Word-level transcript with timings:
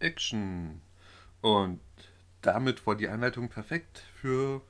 Action. 0.00 0.80
Und 1.40 1.80
damit 2.42 2.86
war 2.86 2.96
die 2.96 3.08
Einleitung 3.08 3.48
perfekt 3.48 4.02
für 4.14 4.62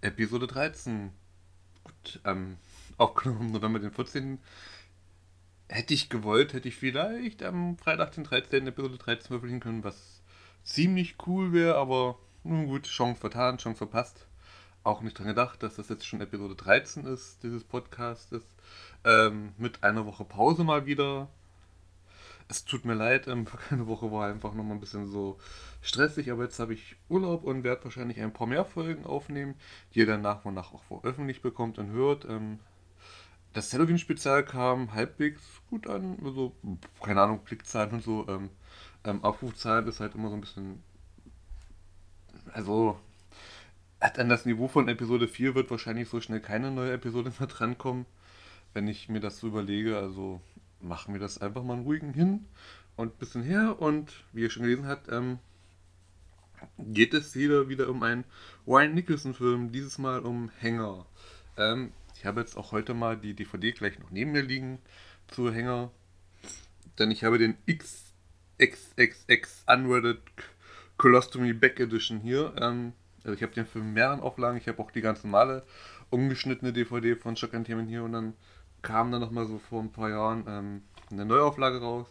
Episode 0.00 0.46
13. 0.46 1.10
Gut, 1.84 2.20
ähm, 2.24 2.56
aufgenommen 2.96 3.52
November 3.52 3.78
den 3.78 3.90
14. 3.90 4.38
Hätte 5.68 5.94
ich 5.94 6.08
gewollt, 6.08 6.52
hätte 6.52 6.68
ich 6.68 6.76
vielleicht 6.76 7.42
am 7.42 7.76
Freitag 7.76 8.12
den 8.12 8.24
13. 8.24 8.66
Episode 8.66 8.96
13 8.96 9.26
veröffentlichen 9.26 9.60
können, 9.60 9.84
was 9.84 10.22
ziemlich 10.64 11.16
cool 11.26 11.52
wäre, 11.52 11.76
aber 11.76 12.18
nun 12.44 12.66
gut, 12.66 12.86
Chance 12.86 13.20
vertan, 13.20 13.58
Chance 13.58 13.78
verpasst. 13.78 14.26
Auch 14.84 15.02
nicht 15.02 15.18
dran 15.18 15.26
gedacht, 15.26 15.62
dass 15.62 15.76
das 15.76 15.88
jetzt 15.88 16.06
schon 16.06 16.20
Episode 16.20 16.54
13 16.54 17.04
ist, 17.04 17.42
dieses 17.42 17.64
Podcastes. 17.64 18.42
Ähm, 19.04 19.52
mit 19.58 19.82
einer 19.84 20.06
Woche 20.06 20.24
Pause 20.24 20.64
mal 20.64 20.86
wieder. 20.86 21.28
Es 22.48 22.64
tut 22.64 22.84
mir 22.84 22.94
leid, 22.94 23.28
ähm, 23.28 23.46
vergangene 23.46 23.86
Woche 23.88 24.10
war 24.10 24.26
einfach 24.26 24.54
nochmal 24.54 24.76
ein 24.76 24.80
bisschen 24.80 25.06
so 25.06 25.38
stressig, 25.82 26.30
aber 26.30 26.44
jetzt 26.44 26.58
habe 26.58 26.74
ich 26.74 26.96
Urlaub 27.08 27.44
und 27.44 27.64
werde 27.64 27.84
wahrscheinlich 27.84 28.20
ein 28.20 28.32
paar 28.32 28.46
mehr 28.46 28.64
Folgen 28.64 29.04
aufnehmen, 29.04 29.54
die 29.94 30.00
ihr 30.00 30.06
dann 30.06 30.22
nach 30.22 30.44
und 30.44 30.54
nach 30.54 30.72
auch 30.72 30.82
veröffentlicht 30.84 31.42
bekommt 31.42 31.78
und 31.78 31.90
hört. 31.90 32.24
Ähm, 32.24 32.58
das 33.52 33.72
Halloween-Spezial 33.72 34.44
kam 34.44 34.92
halbwegs 34.94 35.42
gut 35.70 35.86
an, 35.86 36.18
also 36.24 36.54
keine 37.02 37.22
Ahnung, 37.22 37.44
Klickzahlen 37.44 37.92
und 37.92 38.02
so. 38.02 38.26
Ähm, 38.28 38.50
ähm, 39.04 39.24
Abrufzahlen 39.24 39.86
ist 39.88 40.00
halt 40.00 40.14
immer 40.14 40.28
so 40.28 40.34
ein 40.34 40.40
bisschen, 40.40 40.82
also 42.52 42.98
hat 44.00 44.18
an 44.18 44.28
das 44.28 44.46
Niveau 44.46 44.68
von 44.68 44.88
Episode 44.88 45.28
4 45.28 45.54
wird 45.54 45.70
wahrscheinlich 45.70 46.08
so 46.08 46.20
schnell 46.20 46.40
keine 46.40 46.70
neue 46.70 46.92
Episode 46.92 47.32
mehr 47.38 47.48
drankommen, 47.48 48.06
wenn 48.74 48.88
ich 48.88 49.08
mir 49.08 49.20
das 49.20 49.38
so 49.38 49.48
überlege. 49.48 49.98
Also 49.98 50.40
machen 50.80 51.14
wir 51.14 51.20
das 51.20 51.38
einfach 51.38 51.62
mal 51.62 51.74
einen 51.74 51.82
ruhigen 51.82 52.12
hin 52.12 52.46
und 52.96 53.14
ein 53.14 53.18
bisschen 53.18 53.42
her. 53.42 53.80
Und 53.80 54.12
wie 54.32 54.42
ihr 54.42 54.50
schon 54.50 54.62
gelesen 54.62 54.86
habt, 54.86 55.10
ähm, 55.10 55.38
geht 56.78 57.14
es 57.14 57.32
hier 57.32 57.68
wieder 57.68 57.88
um 57.88 58.02
einen 58.02 58.24
Ryan 58.66 58.94
Nicholson-Film, 58.94 59.72
dieses 59.72 59.98
Mal 59.98 60.20
um 60.20 60.50
Hänger. 60.58 61.06
Ähm, 61.56 61.92
ich 62.14 62.26
habe 62.26 62.40
jetzt 62.40 62.56
auch 62.56 62.72
heute 62.72 62.94
mal 62.94 63.16
die 63.16 63.34
DVD 63.34 63.72
gleich 63.72 63.98
noch 63.98 64.10
neben 64.10 64.32
mir 64.32 64.42
liegen 64.42 64.80
zu 65.28 65.52
Hänger, 65.52 65.92
denn 66.98 67.10
ich 67.10 67.22
habe 67.22 67.38
den 67.38 67.56
XXXX 67.66 69.64
Unrated 69.66 70.20
Colostomy 70.96 71.52
Back 71.52 71.78
Edition 71.78 72.20
hier. 72.20 72.54
Ähm, 72.60 72.92
also 73.22 73.34
ich 73.34 73.42
habe 73.42 73.52
den 73.52 73.66
in 73.74 73.92
mehreren 73.92 74.20
Auflagen, 74.20 74.58
ich 74.58 74.66
habe 74.68 74.82
auch 74.82 74.90
die 74.90 75.00
ganzen 75.00 75.30
Male 75.30 75.64
umgeschnittene 76.10 76.72
DVD 76.72 77.14
von 77.14 77.36
Shock 77.36 77.54
Entertainment 77.54 77.88
hier 77.88 78.02
und 78.02 78.12
dann 78.12 78.34
kam 78.82 79.10
dann 79.12 79.20
nochmal 79.20 79.46
so 79.46 79.58
vor 79.58 79.82
ein 79.82 79.92
paar 79.92 80.10
Jahren 80.10 80.44
ähm, 80.46 80.82
eine 81.10 81.24
Neuauflage 81.24 81.80
raus, 81.80 82.06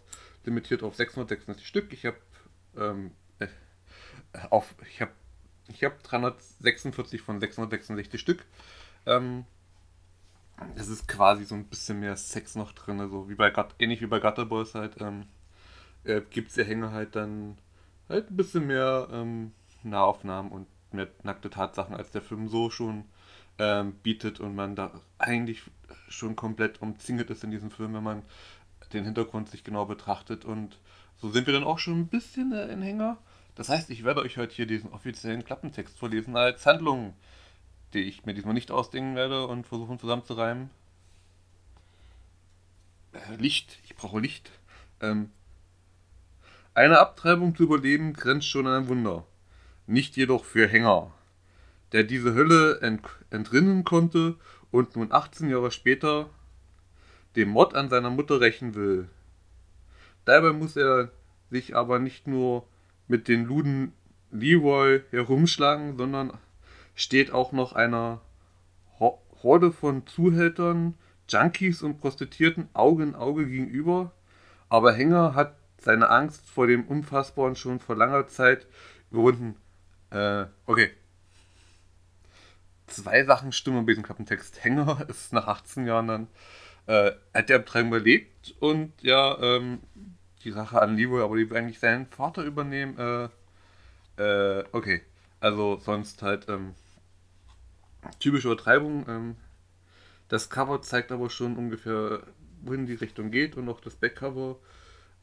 limitiert 0.45 0.83
auf 0.83 0.95
666 0.95 1.67
Stück. 1.67 1.93
Ich 1.93 2.05
habe 2.05 2.17
ähm, 2.77 3.11
äh, 3.39 3.47
auf 4.49 4.75
ich 4.89 5.01
habe 5.01 5.11
ich 5.69 5.83
habe 5.83 5.95
346 6.03 7.21
von 7.21 7.39
666 7.39 8.19
Stück. 8.19 8.45
Ähm, 9.05 9.45
es 10.75 10.87
ist 10.87 11.07
quasi 11.07 11.45
so 11.45 11.55
ein 11.55 11.65
bisschen 11.65 11.99
mehr 11.99 12.15
Sex 12.17 12.55
noch 12.55 12.71
drin, 12.71 12.99
also 12.99 13.29
wie 13.29 13.35
bei 13.35 13.53
ähnlich 13.79 14.01
wie 14.01 14.07
bei 14.07 14.19
Gutter 14.19 14.45
Boys 14.45 14.75
halt. 14.75 14.99
Ähm, 14.99 15.25
äh, 16.03 16.21
Gibt 16.29 16.49
es 16.49 16.55
der 16.55 16.65
Hänger 16.65 16.91
halt 16.91 17.15
dann 17.15 17.57
halt 18.09 18.31
ein 18.31 18.37
bisschen 18.37 18.67
mehr 18.67 19.07
ähm, 19.11 19.51
Nahaufnahmen 19.83 20.51
und 20.51 20.67
mehr 20.91 21.07
nackte 21.23 21.49
Tatsachen, 21.49 21.95
als 21.95 22.11
der 22.11 22.21
Film 22.21 22.47
so 22.47 22.69
schon 22.69 23.05
ähm, 23.59 23.93
bietet 24.03 24.39
und 24.39 24.55
man 24.55 24.75
da 24.75 24.91
eigentlich 25.17 25.63
schon 26.09 26.35
komplett 26.35 26.81
umzingelt 26.81 27.29
ist 27.29 27.43
in 27.43 27.51
diesem 27.51 27.71
Film, 27.71 27.93
wenn 27.93 28.03
man 28.03 28.23
den 28.93 29.05
Hintergrund 29.05 29.49
sich 29.49 29.63
genau 29.63 29.85
betrachtet. 29.85 30.45
Und 30.45 30.79
so 31.17 31.29
sind 31.29 31.47
wir 31.47 31.53
dann 31.53 31.63
auch 31.63 31.79
schon 31.79 31.99
ein 31.99 32.07
bisschen 32.07 32.53
äh, 32.53 32.67
in 32.67 32.81
Hänger. 32.81 33.17
Das 33.55 33.69
heißt, 33.69 33.89
ich 33.89 34.03
werde 34.03 34.21
euch 34.21 34.37
heute 34.37 34.53
hier 34.53 34.67
diesen 34.67 34.91
offiziellen 34.93 35.43
Klappentext 35.43 35.97
vorlesen 35.97 36.37
als 36.37 36.65
Handlung, 36.65 37.15
die 37.93 38.01
ich 38.01 38.25
mir 38.25 38.33
diesmal 38.33 38.53
nicht 38.53 38.71
ausdenken 38.71 39.15
werde 39.15 39.47
und 39.47 39.65
versuchen 39.65 39.99
zusammenzureimen. 39.99 40.69
Äh, 43.13 43.35
Licht, 43.37 43.79
ich 43.85 43.95
brauche 43.95 44.19
Licht. 44.19 44.51
Ähm, 45.01 45.31
eine 46.73 46.99
Abtreibung 46.99 47.55
zu 47.55 47.63
überleben 47.63 48.13
grenzt 48.13 48.47
schon 48.47 48.67
an 48.67 48.83
ein 48.83 48.87
Wunder. 48.87 49.25
Nicht 49.87 50.15
jedoch 50.15 50.45
für 50.45 50.67
Hänger 50.67 51.11
der 51.91 52.03
diese 52.03 52.33
Hölle 52.33 52.79
ent 52.81 53.01
entrinnen 53.29 53.83
konnte 53.83 54.35
und 54.71 54.95
nun 54.95 55.11
18 55.11 55.49
Jahre 55.49 55.71
später 55.71 56.29
den 57.35 57.49
Mord 57.49 57.75
an 57.75 57.89
seiner 57.89 58.09
Mutter 58.09 58.41
rächen 58.41 58.75
will. 58.75 59.09
Dabei 60.25 60.51
muss 60.51 60.75
er 60.75 61.11
sich 61.49 61.75
aber 61.75 61.99
nicht 61.99 62.27
nur 62.27 62.67
mit 63.07 63.27
den 63.27 63.45
Luden 63.45 63.93
Leroy 64.31 65.01
herumschlagen, 65.11 65.97
sondern 65.97 66.33
steht 66.95 67.31
auch 67.31 67.51
noch 67.51 67.73
einer 67.73 68.21
Horde 68.99 69.71
von 69.71 70.05
Zuhältern, 70.07 70.95
Junkies 71.29 71.83
und 71.83 71.99
Prostituierten 71.99 72.69
Auge 72.73 73.03
in 73.03 73.15
Auge 73.15 73.47
gegenüber. 73.47 74.11
Aber 74.67 74.93
Hänger 74.93 75.35
hat 75.35 75.55
seine 75.77 76.09
Angst 76.09 76.49
vor 76.49 76.67
dem 76.67 76.85
Unfassbaren 76.85 77.55
schon 77.55 77.79
vor 77.79 77.95
langer 77.95 78.27
Zeit 78.27 78.67
überwunden. 79.11 79.55
Äh, 80.09 80.45
okay, 80.65 80.89
zwei 82.87 83.23
Sachen 83.23 83.51
stimmen 83.51 83.85
bei 83.85 83.91
diesem 83.91 84.03
Klappentext. 84.03 84.63
Hänger 84.63 85.05
ist 85.09 85.33
nach 85.33 85.47
18 85.47 85.85
Jahren 85.85 86.07
dann, 86.07 86.27
äh, 86.87 87.11
hat 87.33 87.49
der 87.49 87.57
Abtreibung 87.57 87.89
überlebt 87.89 88.55
und 88.59 88.93
ja, 89.01 89.37
ähm, 89.41 89.79
die 90.43 90.51
Sache 90.51 90.81
an 90.81 90.95
Leroy, 90.95 91.21
aber 91.21 91.37
die 91.37 91.49
will 91.49 91.57
eigentlich 91.57 91.79
seinen 91.79 92.07
Vater 92.07 92.43
übernehmen. 92.43 92.97
Äh, 92.97 93.29
äh, 94.21 94.63
okay, 94.71 95.01
also 95.39 95.77
sonst 95.77 96.21
halt 96.21 96.47
ähm, 96.49 96.73
typische 98.19 98.47
Übertreibung. 98.47 99.05
Ähm, 99.07 99.35
das 100.29 100.49
Cover 100.49 100.81
zeigt 100.81 101.11
aber 101.11 101.29
schon 101.29 101.57
ungefähr, 101.57 102.23
wohin 102.61 102.85
die 102.85 102.95
Richtung 102.95 103.31
geht 103.31 103.55
und 103.55 103.69
auch 103.69 103.79
das 103.79 103.95
Backcover. 103.95 104.57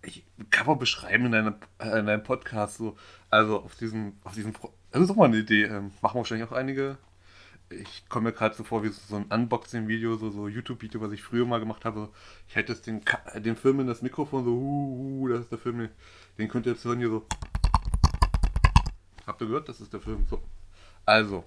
Ich, 0.03 0.25
Cover 0.51 0.77
beschreiben 0.77 1.27
in 1.27 1.35
einem, 1.35 1.55
äh, 1.79 1.99
in 1.99 2.09
einem 2.09 2.23
Podcast 2.23 2.77
so, 2.77 2.97
also 3.31 3.63
auf 3.63 3.75
diesem, 3.77 4.15
auf 4.25 4.35
diesem, 4.35 4.53
das 4.91 5.03
ist 5.03 5.11
auch 5.11 5.17
mal 5.17 5.27
eine 5.27 5.39
Idee, 5.39 5.65
ähm, 5.65 5.93
machen 6.03 6.19
wahrscheinlich 6.19 6.47
auch 6.47 6.53
einige 6.53 6.99
ich 7.71 8.09
komme 8.09 8.31
mir 8.31 8.33
gerade 8.33 8.55
so 8.55 8.65
vor 8.65 8.83
wie 8.85 8.89
so 8.89 9.17
ein 9.17 9.25
Unboxing-Video, 9.25 10.17
so, 10.17 10.31
so 10.31 10.49
YouTube-Video, 10.49 11.01
was 11.01 11.13
ich 11.13 11.23
früher 11.23 11.47
mal 11.47 11.61
gemacht 11.61 11.85
habe. 11.85 12.11
Ich 12.49 12.57
hätte 12.57 12.73
jetzt 12.73 12.87
den, 12.87 13.03
den 13.37 13.57
Film 13.57 13.81
in 13.81 13.87
das 13.87 14.03
Mikrofon 14.03 14.45
so, 14.45 14.51
uh, 14.51 15.21
uh, 15.23 15.29
das 15.29 15.41
ist 15.41 15.53
der 15.53 15.59
Film, 15.59 15.89
den 16.39 16.49
könnt 16.49 16.67
ihr 16.67 16.73
jetzt 16.73 16.85
hören 16.85 16.99
hier 16.99 17.11
so. 17.11 17.27
Habt 19.27 19.41
ihr 19.41 19.47
gehört? 19.47 19.69
Das 19.69 19.81
ist 19.81 19.93
der 19.93 20.01
Film. 20.01 20.27
So. 20.29 20.43
Also, 21.07 21.45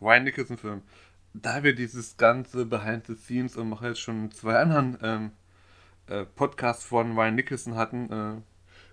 Ryan 0.00 0.24
Nicholson-Film. 0.24 0.82
Da 1.32 1.62
wir 1.62 1.74
dieses 1.74 2.16
ganze 2.16 2.66
Behind 2.66 3.06
the 3.06 3.14
Scenes 3.14 3.56
und 3.56 3.68
mache 3.68 3.88
jetzt 3.88 4.00
schon 4.00 4.30
zwei 4.30 4.56
anderen 4.56 4.98
ähm, 5.02 5.30
äh, 6.06 6.24
Podcasts 6.24 6.84
von 6.84 7.16
Ryan 7.16 7.34
Nicholson 7.34 7.76
hatten, 7.76 8.04
äh, 8.06 8.40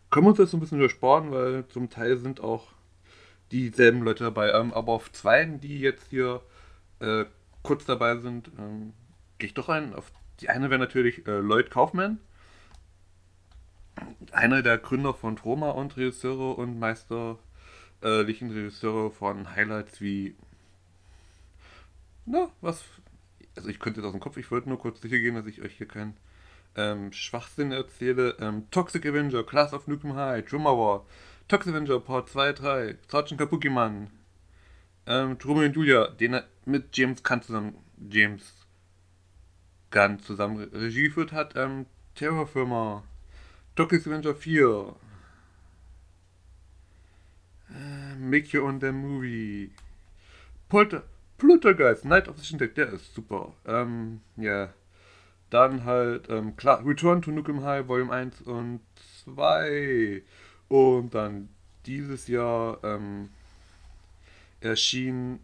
können 0.09 0.25
wir 0.25 0.29
uns 0.29 0.37
das 0.37 0.51
so 0.51 0.57
ein 0.57 0.59
bisschen 0.59 0.79
übersparen, 0.79 1.31
weil 1.31 1.67
zum 1.67 1.89
Teil 1.89 2.17
sind 2.17 2.41
auch 2.41 2.67
dieselben 3.51 4.01
Leute 4.01 4.23
dabei. 4.23 4.51
Ähm, 4.51 4.73
aber 4.73 4.91
auf 4.93 5.11
zwei, 5.11 5.45
die 5.45 5.79
jetzt 5.79 6.09
hier 6.09 6.41
äh, 7.01 7.25
kurz 7.63 7.85
dabei 7.85 8.17
sind, 8.17 8.51
ähm, 8.57 8.93
gehe 9.37 9.47
ich 9.47 9.53
doch 9.53 9.69
ein. 9.69 9.93
Auf 9.93 10.11
die 10.39 10.49
eine 10.49 10.69
wäre 10.69 10.79
natürlich 10.79 11.27
äh, 11.27 11.39
Lloyd 11.39 11.69
Kaufman, 11.69 12.19
einer 14.31 14.61
der 14.61 14.77
Gründer 14.77 15.13
von 15.13 15.35
Troma 15.35 15.71
und 15.71 15.97
Regisseure 15.97 16.53
und 16.53 16.79
meisterlichen 16.79 18.51
Regisseure 18.51 19.11
von 19.11 19.55
Highlights 19.55 20.01
wie. 20.01 20.35
Na, 22.25 22.49
was. 22.61 22.83
Also, 23.55 23.67
ich 23.67 23.79
könnte 23.79 23.99
jetzt 23.99 24.07
aus 24.07 24.13
dem 24.13 24.21
Kopf, 24.21 24.37
ich 24.37 24.49
wollte 24.49 24.69
nur 24.69 24.79
kurz 24.79 25.01
sicher 25.01 25.19
gehen, 25.19 25.35
dass 25.35 25.45
ich 25.45 25.61
euch 25.61 25.75
hier 25.75 25.87
keinen 25.87 26.15
ähm, 26.75 27.11
Schwachsinn 27.11 27.71
erzähle. 27.71 28.37
Ähm, 28.39 28.69
Toxic 28.71 29.05
Avenger, 29.05 29.43
Class 29.43 29.73
of 29.73 29.87
Nukem 29.87 30.15
High, 30.15 30.45
Drummer 30.45 30.77
War, 30.77 31.05
Toxic 31.47 31.73
Avenger 31.73 31.99
Part 31.99 32.29
2, 32.29 32.53
3, 32.53 32.97
Sergeant 33.09 33.39
Kabuki-Man, 33.39 34.09
ähm, 35.05 35.37
Romeo 35.43 35.65
und 35.65 35.75
Julia, 35.75 36.07
den 36.07 36.35
er 36.35 36.45
mit 36.65 36.95
James 36.95 37.23
Gunn 37.23 37.41
zusammen, 37.41 37.75
James 38.09 38.43
Gunn 39.89 40.19
zusammen 40.19 40.69
Regie 40.73 41.03
geführt 41.03 41.31
hat, 41.31 41.55
ähm, 41.55 41.85
Terrorfirma, 42.15 43.03
Toxic 43.75 44.07
Avenger 44.07 44.35
4, 44.35 44.95
äh, 47.69 48.15
Make 48.15 48.47
You 48.47 48.65
on 48.65 48.79
the 48.79 48.91
Movie, 48.91 49.71
Polter, 50.69 51.03
Poltergeist, 51.37 52.05
Night 52.05 52.27
of 52.27 52.37
the 52.37 52.45
Shindig, 52.45 52.75
der 52.75 52.93
ist 52.93 53.13
super. 53.13 53.53
Ähm, 53.65 54.21
ja. 54.37 54.73
Dann 55.49 55.83
halt, 55.83 56.29
ähm, 56.29 56.55
klar, 56.55 56.85
Return 56.85 57.21
to 57.21 57.31
Nukem 57.31 57.63
High, 57.63 57.87
Volume 57.87 58.13
1 58.13 58.41
und 58.43 58.79
2. 59.25 60.21
Und 60.69 61.13
dann 61.13 61.49
dieses 61.85 62.27
Jahr 62.27 62.81
ähm, 62.83 63.29
erschien 64.61 65.39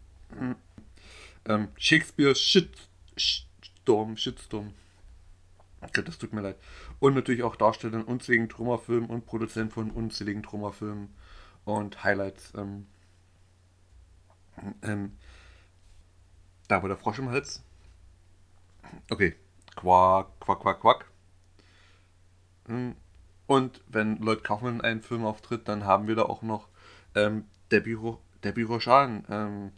ähm, 1.48 1.68
Shakespeare 1.76 2.34
Shitstorm, 2.34 4.16
Shitstorm. 4.16 4.74
Okay, 5.80 6.02
das 6.02 6.18
tut 6.18 6.32
mir 6.32 6.42
leid. 6.42 6.56
Und 7.00 7.14
natürlich 7.14 7.42
auch 7.42 7.56
Darsteller 7.56 7.98
in 7.98 8.04
unzähligen 8.04 8.48
Trümmerfilmen 8.48 9.08
und 9.08 9.26
Produzent 9.26 9.72
von 9.72 9.90
unzähligen 9.90 10.42
Trümmerfilmen 10.42 11.08
und 11.64 12.04
Highlights. 12.04 12.52
Ähm, 12.56 12.86
ähm, 14.82 15.16
da 16.68 16.82
war 16.82 16.88
der 16.88 16.98
Frosch 16.98 17.18
im 17.18 17.30
Hals. 17.30 17.62
Okay. 19.10 19.36
Quack, 19.76 20.40
quack, 20.40 20.60
quack, 20.60 20.80
quack. 20.80 21.10
Hm. 22.66 22.96
Und 23.46 23.80
wenn 23.86 24.18
Lloyd 24.18 24.44
Kaufman 24.44 24.74
in 24.74 24.80
einem 24.82 25.02
Film 25.02 25.24
auftritt, 25.24 25.68
dann 25.68 25.84
haben 25.84 26.08
wir 26.08 26.16
da 26.16 26.22
auch 26.22 26.42
noch 26.42 26.68
ähm, 27.14 27.46
Debbie, 27.70 27.94
Ro 27.94 28.20
Debbie 28.44 28.62
Rochon. 28.62 29.24
Ähm, 29.30 29.72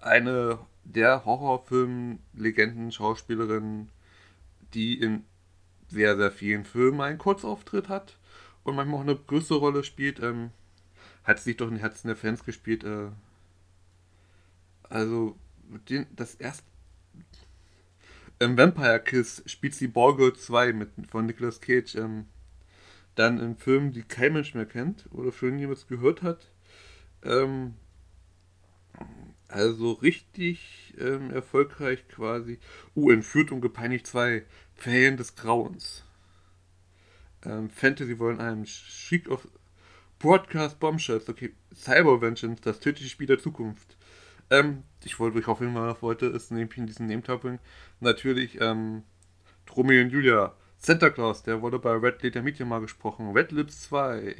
eine 0.00 0.58
der 0.84 1.24
Horrorfilm-Legenden, 1.24 2.92
Schauspielerin, 2.92 3.90
die 4.74 4.98
in 5.00 5.24
sehr, 5.88 6.16
sehr 6.16 6.30
vielen 6.30 6.64
Filmen 6.64 7.00
einen 7.00 7.18
Kurzauftritt 7.18 7.88
hat 7.88 8.18
und 8.64 8.76
manchmal 8.76 8.98
auch 8.98 9.04
eine 9.04 9.16
größere 9.16 9.58
Rolle 9.58 9.84
spielt. 9.84 10.20
Ähm, 10.20 10.50
hat 11.24 11.40
sich 11.40 11.56
doch 11.56 11.68
in 11.68 11.76
Herzen 11.76 12.08
der 12.08 12.16
Fans 12.16 12.44
gespielt. 12.44 12.84
Äh, 12.84 13.08
also, 14.84 15.36
den, 15.88 16.06
das 16.14 16.34
erste. 16.34 16.64
Im 18.38 18.56
Vampire 18.56 19.00
Kiss 19.00 19.42
spielt 19.46 19.74
sie 19.74 19.88
Ballgirl 19.88 20.34
2 20.34 20.72
mit, 20.72 20.90
von 21.08 21.26
Nicolas 21.26 21.60
Cage. 21.60 21.96
Ähm, 21.96 22.26
dann 23.14 23.40
in 23.40 23.56
Filmen, 23.56 23.92
die 23.92 24.02
kein 24.02 24.32
Mensch 24.32 24.54
mehr 24.54 24.66
kennt 24.66 25.06
oder 25.10 25.32
schon 25.32 25.58
jemals 25.58 25.88
gehört 25.88 26.22
hat. 26.22 26.50
Ähm, 27.24 27.74
also 29.48 29.92
richtig 29.92 30.94
ähm, 30.98 31.30
erfolgreich 31.30 32.06
quasi. 32.08 32.58
Uh, 32.94 33.10
entführt 33.10 33.50
und 33.50 33.60
gepeinigt 33.60 34.06
2. 34.06 34.44
Ferien 34.74 35.16
des 35.16 35.34
Grauens. 35.36 36.04
Ähm, 37.44 37.70
Fantasy 37.70 38.18
wollen 38.18 38.40
einem 38.40 38.66
Sheik 38.66 39.28
of 39.28 39.48
Broadcast 40.18 40.78
Bombshells. 40.78 41.28
Okay, 41.28 41.54
Cyber 41.74 42.20
Vengeance, 42.20 42.60
das 42.62 42.80
tödliche 42.80 43.10
Spiel 43.10 43.26
der 43.26 43.38
Zukunft. 43.38 43.96
Ähm, 44.50 44.82
ich 45.04 45.18
wollte, 45.20 45.38
ich 45.38 45.46
hoffe 45.46 45.96
heute 46.02 46.26
ist 46.26 46.50
nämlich 46.50 46.76
in 46.78 46.86
diesem 46.86 47.06
Name-Tapping 47.06 47.58
natürlich 48.00 48.60
ähm, 48.60 49.02
Romeo 49.74 50.02
und 50.02 50.10
Julia. 50.10 50.54
Santa 50.78 51.10
Claus, 51.10 51.42
der 51.42 51.60
wurde 51.60 51.78
bei 51.78 51.92
Red 51.92 52.22
Letter 52.22 52.42
Media 52.42 52.64
mal 52.64 52.80
gesprochen. 52.80 53.32
Red 53.32 53.52
Lips 53.52 53.82
2. 53.82 54.36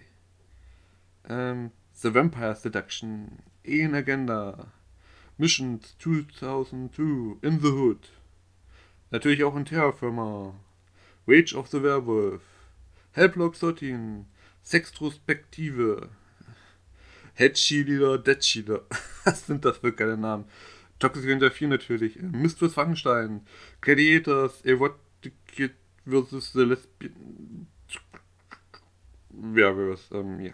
Ähm, 1.29 1.71
The 1.93 2.15
Vampire 2.15 2.55
Seduction. 2.55 3.39
Alien 3.67 3.95
Agenda. 3.95 4.73
Missions 5.38 5.94
2002. 6.00 7.38
In 7.43 7.61
the 7.61 7.70
Hood. 7.70 8.08
Natürlich 9.12 9.44
auch 9.44 9.55
in 9.55 9.64
Terrorfirma. 9.64 10.52
Rage 11.29 11.55
of 11.55 11.69
the 11.69 11.81
Werewolf. 11.81 12.43
Helplog 13.12 13.55
13. 13.55 14.26
Sextrospektive. 14.62 16.08
Head 17.35 17.55
Cheerleader, 17.55 18.19
Dead 18.19 18.40
Cheerleader. 18.40 18.82
Was 19.25 19.46
sind 19.46 19.64
das 19.64 19.79
für 19.79 19.93
geile 19.93 20.17
Namen? 20.19 20.44
Toxic 20.99 21.25
Avenger 21.25 21.52
4 21.52 21.69
natürlich. 21.69 22.20
Mistress 22.20 22.75
Frankenstein. 22.75 23.46
Gladiators. 23.81 24.62
Erotic 24.62 25.35
vs. 26.05 26.52
The 26.52 26.64
Lesbian. 26.64 27.69
Ja, 29.55 29.76
was, 29.76 30.11
ähm, 30.11 30.40
ja. 30.40 30.52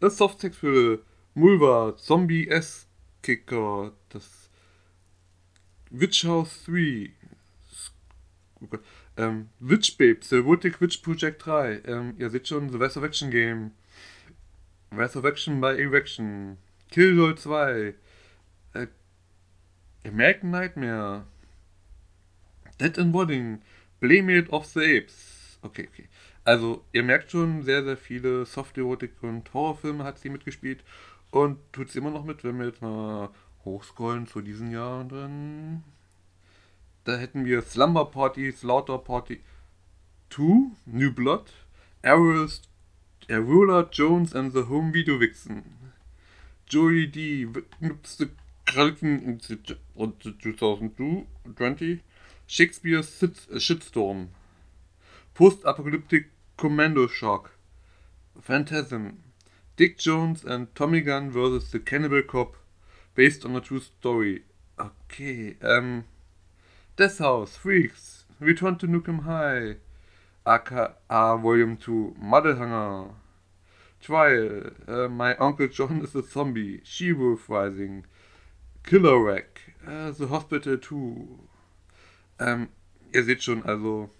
Das 0.00 0.18
Softsex 0.18 0.58
für 0.58 1.02
Mulva. 1.32 1.96
Zombie 1.96 2.46
S-Kicker. 3.22 3.92
Das 4.10 4.50
Witch 5.90 6.24
House 6.24 6.64
3. 6.64 7.10
Ähm, 9.16 9.48
Witch 9.60 9.96
Babes, 9.96 10.28
The 10.28 10.36
Erotic 10.36 10.80
Witch 10.80 11.02
Project 11.02 11.44
3. 11.44 11.82
Ähm, 11.86 12.14
ihr 12.18 12.30
seht 12.30 12.48
schon, 12.48 12.70
The 12.70 12.78
Action 12.78 13.30
Game. 13.30 13.72
Action 14.90 15.60
by 15.60 15.76
Erection. 15.78 16.58
Killjoy 16.90 17.34
2. 17.34 17.94
Äh, 18.74 18.86
American 20.04 20.50
Nightmare. 20.50 21.26
Dead 22.80 22.98
and 22.98 23.14
Wedding. 23.14 23.62
Playmate 24.00 24.48
of 24.50 24.66
the 24.66 24.80
Apes. 24.80 25.58
Okay, 25.62 25.88
okay. 25.92 26.08
Also, 26.44 26.84
ihr 26.92 27.02
merkt 27.02 27.30
schon, 27.30 27.62
sehr, 27.62 27.84
sehr 27.84 27.96
viele 27.96 28.46
Soft-Erotik- 28.46 29.22
und 29.22 29.52
Horrorfilme 29.52 30.04
hat 30.04 30.18
sie 30.18 30.30
mitgespielt. 30.30 30.82
Und 31.30 31.58
tut 31.72 31.90
sie 31.90 31.98
immer 31.98 32.10
noch 32.10 32.24
mit, 32.24 32.42
wenn 32.44 32.58
wir 32.58 32.66
jetzt 32.66 32.82
mal 32.82 33.30
hochscrollen 33.64 34.26
zu 34.26 34.40
diesen 34.40 34.70
Jahren. 34.70 35.84
Da 37.04 37.16
hätten 37.16 37.44
wir 37.44 37.62
Slumber 37.62 38.06
Party, 38.06 38.50
Slaughter 38.52 38.98
Party 38.98 39.40
2, 40.30 40.70
New 40.86 41.12
Blood, 41.12 41.52
Arrows, 42.02 42.62
Arula 43.28 43.88
Jones 43.90 44.34
and 44.34 44.52
the 44.52 44.68
Home 44.68 44.94
Video 44.94 45.18
Vixen, 45.18 45.64
Joey 46.66 47.08
D. 47.08 47.48
Nutzte 47.80 48.30
Kralken 48.64 49.20
in 49.22 49.40
2020, 49.40 52.02
Shakespeare's 52.46 53.20
Shitstorm, 53.56 54.28
Post-Apocalyptic 55.34 56.30
Commando 56.56 57.08
Shock, 57.08 57.50
Phantasm, 58.40 59.18
Dick 59.78 59.96
Jones 59.96 60.42
and 60.44 60.74
Tommy 60.74 61.00
Gunn 61.00 61.30
vs. 61.30 61.70
the 61.70 61.78
Cannibal 61.78 62.22
Cop, 62.22 62.56
based 63.14 63.44
on 63.44 63.54
a 63.54 63.60
true 63.60 63.78
story. 63.78 64.42
Okay, 64.76 65.54
ähm. 65.60 66.02
Death 66.96 67.18
House, 67.18 67.56
Freaks, 67.56 68.24
Return 68.40 68.76
to 68.78 68.88
Nukem 68.88 69.22
High, 69.22 69.76
aka 70.44 71.36
Volume 71.36 71.76
2, 71.76 72.16
Muddlehanger, 72.20 73.10
Trial, 74.00 74.70
uh, 74.88 75.06
My 75.06 75.36
Uncle 75.36 75.68
John 75.68 76.02
is 76.02 76.12
a 76.16 76.24
Zombie, 76.24 76.80
She-Wolf 76.82 77.48
Rising, 77.48 78.04
Killer 78.82 79.22
Wreck, 79.22 79.60
uh, 79.86 80.10
The 80.10 80.26
Hospital 80.26 80.78
2. 80.78 81.38
Ähm, 82.40 82.68
ihr 83.12 83.22
seht 83.22 83.44
schon, 83.44 83.62
also 83.62 84.10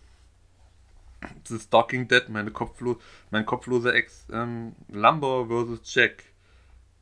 The 1.45 1.59
Stalking 1.59 2.09
Dead, 2.09 2.29
meine 2.29 2.51
Kopflo 2.51 2.99
mein 3.31 3.47
kopfloser 3.47 3.95
Ex, 3.95 4.27
ähm, 4.33 4.75
Lumber 4.89 5.47
vs. 5.47 5.95
Jack. 5.95 6.25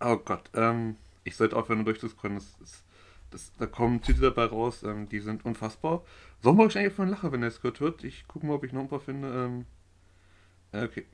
Oh 0.00 0.16
Gott, 0.16 0.50
ähm, 0.54 0.96
ich 1.24 1.36
sollte 1.36 1.56
aufhören 1.56 1.84
durchzuscrollen, 1.84 2.36
das 2.36 2.56
ist 2.62 2.86
das, 3.30 3.52
da 3.58 3.66
kommen 3.66 4.02
Titel 4.02 4.22
dabei 4.22 4.44
raus, 4.44 4.82
ähm, 4.82 5.08
die 5.08 5.20
sind 5.20 5.44
unfassbar. 5.44 6.04
Soll 6.42 6.54
man 6.54 6.64
wahrscheinlich 6.64 6.92
von 6.92 7.08
lachen, 7.08 7.32
wenn 7.32 7.42
er 7.42 7.48
es 7.48 7.60
gehört 7.60 7.80
wird. 7.80 8.04
Ich 8.04 8.26
gucke 8.28 8.46
mal, 8.46 8.54
ob 8.54 8.64
ich 8.64 8.72
noch 8.72 8.82
ein 8.82 8.88
paar 8.88 9.00
finde. 9.00 9.28
Ähm, 9.28 9.66
okay. 10.72 11.06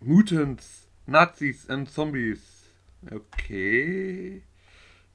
Mutants, 0.00 0.88
Nazis 1.06 1.68
and 1.68 1.90
Zombies. 1.90 2.68
Okay. 3.10 4.42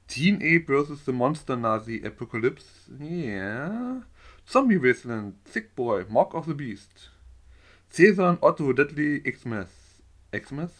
Teen 0.06 0.36
Ape 0.36 0.66
vs. 0.66 1.04
The 1.04 1.12
Monster 1.12 1.56
Nazi 1.56 2.02
Apocalypse. 2.04 2.90
Yeah. 3.00 4.02
Zombie 4.44 4.82
Wasteland, 4.82 5.36
Sick 5.48 5.76
Boy, 5.76 6.04
Mark 6.08 6.34
of 6.34 6.46
the 6.46 6.54
Beast. 6.54 7.12
Caesar 7.90 8.30
und 8.30 8.42
Otto, 8.42 8.72
Deadly 8.72 9.20
Xmas. 9.20 9.68
Xmas? 10.32 10.70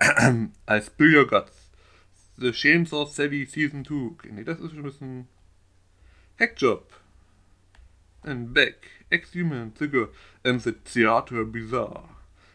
Your 0.98 1.26
Guts. 1.26 1.70
The 2.38 2.52
Chainsaw 2.52 3.06
Sally 3.06 3.44
Season 3.44 3.84
2. 3.84 4.12
Okay, 4.12 4.30
nee, 4.32 4.44
das 4.44 4.60
ist 4.60 4.70
schon 4.70 4.80
ein 4.80 4.84
bisschen. 4.84 5.28
Hackjob. 6.38 6.92
And 8.22 8.54
Beck. 8.54 8.88
Ex-Human, 9.10 9.74
Zigger. 9.74 10.08
And 10.44 10.62
the 10.62 10.72
Theater 10.72 11.44
Bizarre. 11.44 12.08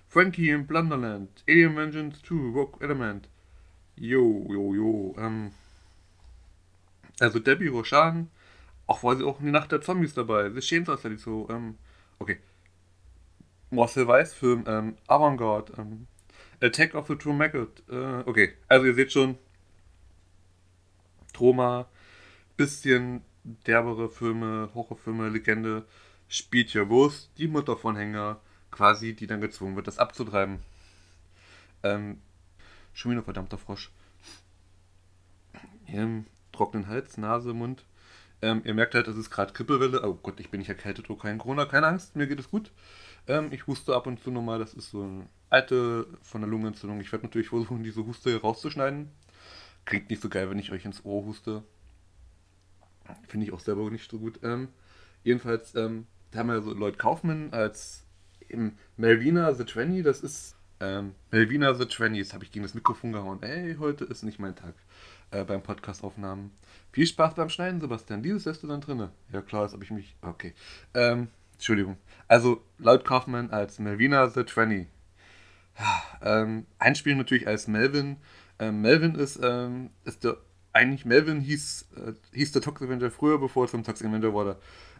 Frankie 0.07 0.49
in 0.49 0.65
Blunderland. 0.65 1.43
Alien 1.47 1.75
Vengeance 1.75 2.21
2. 2.23 2.53
Rock 2.53 2.81
Element. 2.81 3.27
Jo, 3.95 4.47
jo, 4.49 4.73
jo. 4.73 5.15
Ähm. 5.17 5.51
Also 7.19 7.39
Debbie 7.39 7.67
Roshan. 7.67 8.29
Auch 8.87 9.03
war 9.03 9.15
sie 9.17 9.25
auch 9.25 9.39
in 9.39 9.47
die 9.47 9.51
Nacht 9.51 9.71
der 9.71 9.81
Zombies 9.81 10.13
dabei. 10.13 10.49
The 10.49 10.61
Chainsaw 10.61 10.97
Sally 10.97 11.17
so. 11.17 11.47
Ähm. 11.49 11.77
Okay. 12.19 12.37
Marcel 13.69 14.07
Weiss 14.07 14.33
Film. 14.33 14.63
Ähm. 14.67 14.97
Avantgarde. 15.07 15.73
Ähm. 15.77 16.07
Attack 16.61 16.95
of 16.95 17.07
the 17.07 17.15
True 17.15 17.33
Maggot. 17.33 17.83
Äh, 17.89 18.23
okay, 18.25 18.53
also 18.67 18.85
ihr 18.85 18.95
seht 18.95 19.11
schon, 19.11 19.37
Troma, 21.33 21.87
bisschen 22.55 23.21
derbere 23.43 24.09
Filme, 24.09 24.69
Horrorfilme, 24.73 25.29
Legende, 25.29 25.85
spielt 26.27 26.69
hier 26.69 26.89
Wurst, 26.89 27.29
die 27.37 27.47
Mutter 27.47 27.77
von 27.77 27.95
Hänger, 27.95 28.39
quasi, 28.71 29.13
die 29.13 29.27
dann 29.27 29.41
gezwungen 29.41 29.75
wird, 29.75 29.87
das 29.87 29.99
abzutreiben. 29.99 30.59
Ähm, 31.83 32.19
schon 32.93 33.11
wieder 33.11 33.23
verdammter 33.23 33.57
Frosch. 33.57 33.91
Hier, 35.85 36.25
trockenen 36.51 36.87
Hals, 36.87 37.17
Nase, 37.17 37.53
Mund. 37.53 37.85
Ähm, 38.41 38.61
ihr 38.65 38.73
merkt 38.73 38.93
halt, 38.95 39.07
es 39.07 39.15
ist 39.15 39.29
gerade 39.29 39.53
Krippelwelle. 39.53 40.03
Oh 40.03 40.15
Gott, 40.15 40.39
ich 40.39 40.49
bin 40.49 40.59
nicht 40.59 40.69
erkältet, 40.69 41.09
oh 41.09 41.15
kein 41.15 41.37
Corona, 41.37 41.65
keine 41.65 41.87
Angst, 41.87 42.15
mir 42.15 42.27
geht 42.27 42.39
es 42.39 42.49
gut. 42.49 42.71
Ähm, 43.27 43.51
ich 43.51 43.67
huste 43.67 43.95
ab 43.95 44.07
und 44.07 44.21
zu 44.21 44.31
nochmal, 44.31 44.59
das 44.59 44.73
ist 44.73 44.91
so 44.91 45.03
eine 45.03 45.27
alte 45.49 46.07
von 46.21 46.41
der 46.41 46.49
Lungenentzündung. 46.49 46.99
Ich 47.01 47.11
werde 47.11 47.25
natürlich 47.25 47.49
versuchen, 47.49 47.83
diese 47.83 48.05
Huste 48.05 48.29
hier 48.29 48.41
rauszuschneiden. 48.41 49.09
Klingt 49.85 50.09
nicht 50.09 50.21
so 50.21 50.29
geil, 50.29 50.49
wenn 50.49 50.59
ich 50.59 50.71
euch 50.71 50.85
ins 50.85 51.05
Ohr 51.05 51.23
huste. 51.25 51.63
Finde 53.27 53.45
ich 53.45 53.53
auch 53.53 53.59
selber 53.59 53.89
nicht 53.89 54.09
so 54.09 54.19
gut. 54.19 54.39
Ähm, 54.43 54.69
jedenfalls, 55.23 55.75
ähm, 55.75 56.07
da 56.31 56.39
haben 56.39 56.47
wir 56.47 56.61
so 56.61 56.73
Lloyd 56.73 56.99
Kaufman 56.99 57.53
als 57.53 58.03
Melvina 58.97 59.53
the 59.53 59.63
Tranny, 59.63 60.03
das 60.03 60.21
ist 60.21 60.55
ähm, 60.79 61.15
Melvina 61.31 61.73
the 61.73 61.85
Tranny, 61.85 62.19
jetzt 62.19 62.33
habe 62.33 62.43
ich 62.43 62.51
gegen 62.51 62.63
das 62.63 62.73
Mikrofon 62.73 63.11
gehauen. 63.11 63.41
Ey, 63.41 63.75
heute 63.79 64.05
ist 64.05 64.23
nicht 64.23 64.39
mein 64.39 64.55
Tag 64.55 64.75
äh, 65.31 65.43
beim 65.43 65.63
Podcast-Aufnahmen. 65.63 66.51
Viel 66.91 67.07
Spaß 67.07 67.35
beim 67.35 67.49
Schneiden, 67.49 67.81
Sebastian. 67.81 68.23
Dieses 68.23 68.45
lässt 68.45 68.63
du 68.63 68.67
dann 68.67 68.81
drinne. 68.81 69.11
Ja 69.31 69.41
klar, 69.41 69.63
jetzt 69.63 69.73
habe 69.73 69.83
ich 69.83 69.91
mich. 69.91 70.15
Okay. 70.21 70.53
Ähm, 70.93 71.29
Entschuldigung. 71.57 71.97
Also 72.27 72.61
laut 72.77 73.03
Kaufmann 73.03 73.51
als 73.51 73.79
Melvina 73.79 74.29
the 74.29 74.43
Tranny. 74.43 74.87
Ähm, 76.21 76.65
einspielen 76.79 77.17
natürlich 77.17 77.47
als 77.47 77.67
Melvin. 77.67 78.17
Ähm, 78.59 78.81
Melvin 78.81 79.15
ist, 79.15 79.39
ähm, 79.43 79.91
ist 80.05 80.23
der, 80.23 80.37
eigentlich 80.73 81.05
Melvin 81.05 81.41
hieß, 81.41 81.89
äh, 81.95 82.13
hieß 82.33 82.51
der 82.53 82.61
Toxic 82.61 82.87
Avenger 82.87 83.11
früher, 83.11 83.37
bevor 83.39 83.65
er 83.65 83.69
zum 83.69 83.83
Toxic 83.83 84.07
Avenger 84.07 84.33
wurde. 84.33 84.57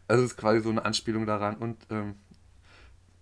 Also 0.07 0.23
es 0.23 0.31
ist 0.31 0.37
quasi 0.37 0.61
so 0.61 0.69
eine 0.69 0.85
Anspielung 0.85 1.25
daran. 1.25 1.57
Und 1.57 1.77
ähm, 1.89 2.15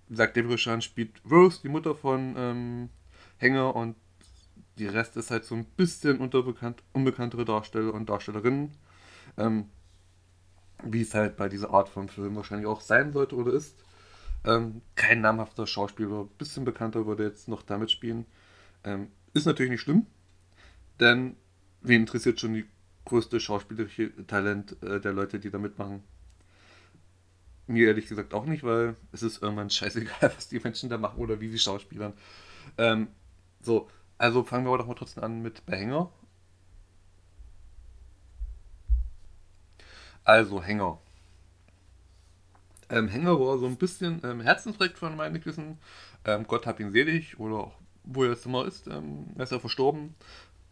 wie 0.08 0.13
gesagt, 0.13 0.38
Roshan 0.38 0.82
spielt 0.82 1.22
Rose, 1.30 1.60
die 1.63 1.70
Mutter 1.70 1.96
von 1.96 2.36
ähm, 2.38 2.89
Hänger 3.38 3.75
und 3.75 3.96
die 4.77 4.88
Rest 4.88 5.15
ist 5.15 5.32
halt 5.32 5.46
so 5.46 5.56
ein 5.56 5.65
bisschen 5.65 6.20
unbekanntere 6.20 7.46
Darsteller 7.46 7.94
und 7.94 8.10
Darstellerinnen. 8.10 8.72
Ähm, 9.38 9.70
wie 10.84 11.01
es 11.01 11.13
halt 11.13 11.38
bei 11.38 11.50
dieser 11.50 11.72
Art 11.72 11.89
von 11.89 12.10
Film 12.10 12.36
wahrscheinlich 12.36 12.67
auch 12.67 12.82
sein 12.82 13.13
sollte 13.13 13.36
oder 13.36 13.53
ist. 13.53 13.75
Ähm, 14.46 14.82
kein 14.96 15.22
namhafter 15.22 15.65
Schauspieler, 15.65 16.22
ein 16.22 16.29
bisschen 16.38 16.65
bekannter 16.65 17.05
würde 17.05 17.24
jetzt 17.24 17.48
noch 17.48 17.63
damit 17.63 17.91
spielen. 17.91 18.25
Ähm, 18.84 19.08
ist 19.34 19.46
natürlich 19.46 19.72
nicht 19.72 19.82
schlimm, 19.82 20.05
denn 21.00 21.36
wen 21.82 22.01
interessiert 22.01 22.39
schon 22.39 22.53
die 22.53 22.65
größte 23.05 23.39
schauspielerische 23.39 24.25
Talent 24.27 24.82
äh, 24.84 25.00
der 25.00 25.13
Leute, 25.13 25.39
die 25.39 25.50
da 25.50 25.58
mitmachen? 25.58 26.03
Mir 27.67 27.88
ehrlich 27.88 28.08
gesagt 28.08 28.34
auch 28.36 28.46
nicht, 28.46 28.63
weil 28.63 28.96
es 29.12 29.24
ist 29.24 29.41
irgendwann 29.41 29.70
scheißegal, 29.72 30.13
was 30.36 30.50
die 30.50 30.60
Menschen 30.60 30.89
da 30.89 30.98
machen 30.98 31.20
oder 31.20 31.39
wie 31.41 31.50
sie 31.50 31.60
schauspielern. 31.60 32.13
Ähm, 32.77 33.08
so, 33.62 33.89
also 34.17 34.44
fangen 34.44 34.65
wir 34.65 34.70
aber 34.70 34.77
doch 34.77 34.88
mal 34.88 34.96
trotzdem 34.96 35.24
an 35.24 35.41
mit 35.41 35.65
Behänger. 35.65 36.12
Also 40.25 40.62
Hänger. 40.62 40.98
Ähm, 42.89 43.08
Hänger 43.08 43.39
war 43.39 43.58
so 43.60 43.67
ein 43.67 43.77
bisschen 43.77 44.22
ähm, 44.24 44.41
Herzensprojekt 44.41 44.98
von 44.98 45.15
Meineküssen. 45.15 45.77
Ähm, 46.25 46.46
Gott 46.48 46.65
hab 46.65 46.79
ihn 46.79 46.91
selig 46.91 47.39
oder 47.39 47.55
auch, 47.55 47.74
wo 48.03 48.24
er 48.24 48.32
jetzt 48.32 48.46
immer 48.46 48.65
ist, 48.65 48.88
ähm, 48.88 49.27
ist 49.38 49.51
er 49.51 49.60
verstorben. 49.60 50.15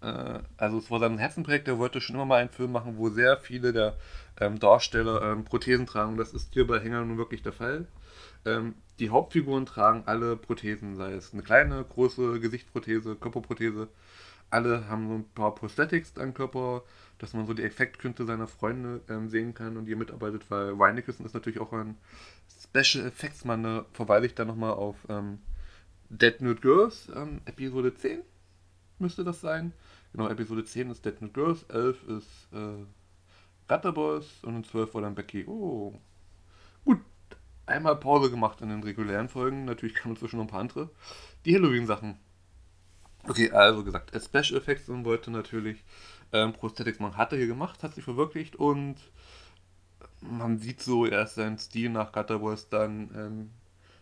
Äh, 0.02 0.40
also 0.58 0.80
es 0.80 0.90
war 0.92 1.00
sein 1.00 1.18
Herzenprojekt, 1.20 1.68
er 1.68 1.78
wollte 1.80 2.02
schon 2.02 2.16
immer 2.16 2.26
mal 2.26 2.42
einen 2.42 2.50
Film 2.50 2.72
machen, 2.72 2.98
wo 2.98 3.10
sehr 3.10 3.38
viele 3.38 3.74
der 3.74 3.96
ähm, 4.40 4.60
Darsteller 4.60 5.22
ähm, 5.22 5.46
Prothesen 5.46 5.86
tragen. 5.86 6.18
Das 6.18 6.34
ist 6.34 6.54
hier 6.54 6.68
bei 6.68 6.80
Hänger 6.80 7.06
nun 7.06 7.18
wirklich 7.18 7.44
der 7.44 7.54
Fall. 7.54 7.88
Ähm, 8.46 8.76
die 9.00 9.10
Hauptfiguren 9.10 9.66
tragen 9.66 10.04
alle 10.06 10.36
Prothesen, 10.36 10.96
sei 10.96 11.14
es 11.14 11.34
eine 11.34 11.44
kleine, 11.44 11.84
große 11.84 12.40
Gesichtsprothese, 12.40 13.16
Körperprothese. 13.16 13.88
Alle 14.54 14.88
haben 14.88 15.08
so 15.08 15.16
ein 15.16 15.30
paar 15.34 15.56
Prosthetics 15.56 16.18
am 16.18 16.34
Körper, 16.34 16.84
dass 17.18 17.34
man 17.34 17.48
so 17.48 17.54
die 17.54 17.64
Effektkünste 17.64 18.26
seiner 18.26 18.48
Freunde 18.48 19.02
ähm, 19.10 19.28
sehen 19.28 19.54
kann 19.54 19.78
und 19.78 19.88
ihr 19.88 19.98
mitarbeitet, 19.98 20.50
weil 20.50 20.70
Ryan 20.70 20.98
ist 20.98 21.34
natürlich 21.34 21.60
auch 21.60 21.74
ein 21.74 21.98
Special 22.62 23.06
Effects 23.08 23.46
Mann. 23.46 23.64
Da 23.64 23.86
verweise 23.94 24.28
ich 24.28 24.36
dann 24.36 24.48
nochmal 24.48 24.74
auf 24.74 24.96
ähm, 25.10 25.40
Dead 26.10 26.40
Nude 26.42 26.62
Girls, 26.62 27.10
ähm, 27.16 27.42
Episode 27.46 27.96
10 27.96 28.22
müsste 29.00 29.24
das 29.24 29.42
sein. 29.42 29.74
Genau, 30.12 30.28
Episode 30.30 30.64
10 30.64 30.92
ist 30.92 31.06
Dead 31.06 31.20
Nude 31.22 31.34
Girls, 31.34 31.64
11 31.64 32.08
ist 32.08 32.48
äh, 32.54 32.86
Gutter 33.68 33.92
Boys 33.92 34.44
und 34.44 34.56
in 34.56 34.64
12 34.64 34.94
war 34.94 35.02
dann 35.02 35.16
Becky. 35.16 35.46
Oh, 35.46 35.94
gut, 36.86 37.00
einmal 37.66 37.96
Pause 37.96 38.30
gemacht 38.30 38.62
in 38.62 38.70
den 38.70 38.84
regulären 38.84 39.30
Folgen. 39.30 39.66
Natürlich 39.66 39.96
kamen 39.96 40.16
inzwischen 40.16 40.38
noch 40.38 40.46
ein 40.46 40.50
paar 40.50 40.62
andere. 40.62 40.90
Die 41.46 41.56
Halloween-Sachen. 41.56 42.18
Okay, 43.28 43.52
also 43.52 43.84
gesagt, 43.84 44.12
Special 44.22 44.58
Effects 44.60 44.90
und 44.90 45.06
wollte 45.06 45.32
natürlich 45.32 45.84
ähm, 46.34 46.52
Prosthetics 46.54 47.00
man 47.00 47.16
hatte 47.16 47.38
hier 47.38 47.48
gemacht, 47.48 47.82
hat 47.84 47.96
sich 47.96 48.04
verwirklicht 48.04 48.56
und 48.56 48.98
man 50.22 50.58
sieht 50.60 50.82
so, 50.82 51.06
er 51.06 51.24
ist 51.24 51.36
sein 51.36 51.58
Stil 51.58 51.90
nach 51.90 52.12
Gutterboys 52.12 52.70
dann 52.70 53.12
ähm, 53.16 53.50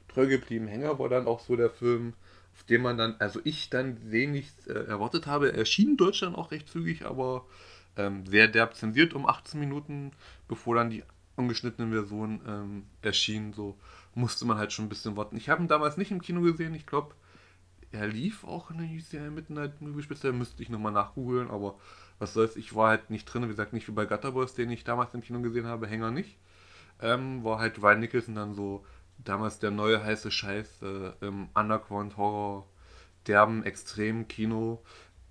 treu 0.08 0.28
geblieben. 0.28 0.68
Hänger 0.68 1.00
war 1.00 1.10
dann 1.10 1.28
auch 1.28 1.40
so 1.40 1.56
der 1.56 1.70
Film, 1.70 2.14
auf 2.56 2.64
den 2.64 2.82
man 2.82 2.98
dann, 2.98 3.16
also 3.20 3.40
ich 3.44 3.70
dann 3.70 4.12
wenig 4.12 4.52
äh, 4.68 4.74
erwartet 4.74 5.28
habe. 5.28 5.52
Er 5.52 5.60
erschien 5.60 5.92
in 5.92 5.98
Deutschland 5.98 6.38
auch 6.38 6.52
recht 6.52 6.70
zügig, 6.70 7.06
aber 7.06 7.46
ähm, 7.98 8.26
sehr 8.26 8.48
derb 8.48 8.76
zensiert 8.76 9.14
um 9.14 9.26
18 9.28 9.60
Minuten, 9.60 10.12
bevor 10.48 10.76
dann 10.76 10.90
die 10.90 11.04
ungeschnittene 11.36 11.92
Version 11.92 12.42
ähm, 12.48 12.84
erschien. 13.02 13.54
So 13.54 13.78
musste 14.16 14.46
man 14.46 14.58
halt 14.58 14.74
schon 14.74 14.86
ein 14.86 14.90
bisschen 14.90 15.18
warten. 15.18 15.38
Ich 15.38 15.50
habe 15.50 15.64
ihn 15.64 15.68
damals 15.68 15.98
nicht 15.98 16.12
im 16.12 16.22
Kino 16.22 16.42
gesehen. 16.42 16.76
Ich 16.76 16.86
glaube, 16.86 17.16
er 17.92 18.08
lief 18.08 18.44
auch 18.44 18.72
in 18.72 18.78
der 18.78 18.88
UCI 18.88 19.30
Midnight 19.30 19.82
Movie 19.82 20.04
Spezial. 20.04 20.34
Müsste 20.34 20.64
ich 20.64 20.70
nochmal 20.70 20.92
nachgoogeln, 20.92 21.50
aber 21.50 21.78
was 22.20 22.34
soll's. 22.34 22.56
Ich 22.56 22.76
war 22.76 22.90
halt 22.90 23.10
nicht 23.10 23.26
drin. 23.26 23.44
Wie 23.44 23.48
gesagt, 23.48 23.74
nicht 23.74 23.88
wie 23.88 23.94
bei 23.94 24.06
Gutterboys, 24.06 24.54
den 24.54 24.70
ich 24.72 24.84
damals 24.84 25.14
im 25.14 25.22
Kino 25.22 25.42
gesehen 25.42 25.66
habe. 25.66 25.88
Hänger 25.88 26.12
nicht. 26.12 26.38
Ähm, 27.02 27.44
war 27.44 27.60
halt 27.60 27.82
Ryan 27.82 28.00
Nicholson 28.00 28.36
dann 28.36 28.54
so 28.54 28.86
damals 29.18 29.60
der 29.60 29.72
neue 29.72 30.04
heiße 30.04 30.32
Scheiß 30.32 30.82
äh, 30.84 31.12
im 31.22 31.50
Underground 31.54 32.18
Horror 32.18 32.68
derben 33.28 33.64
extrem 33.64 34.28
Kino, 34.28 34.84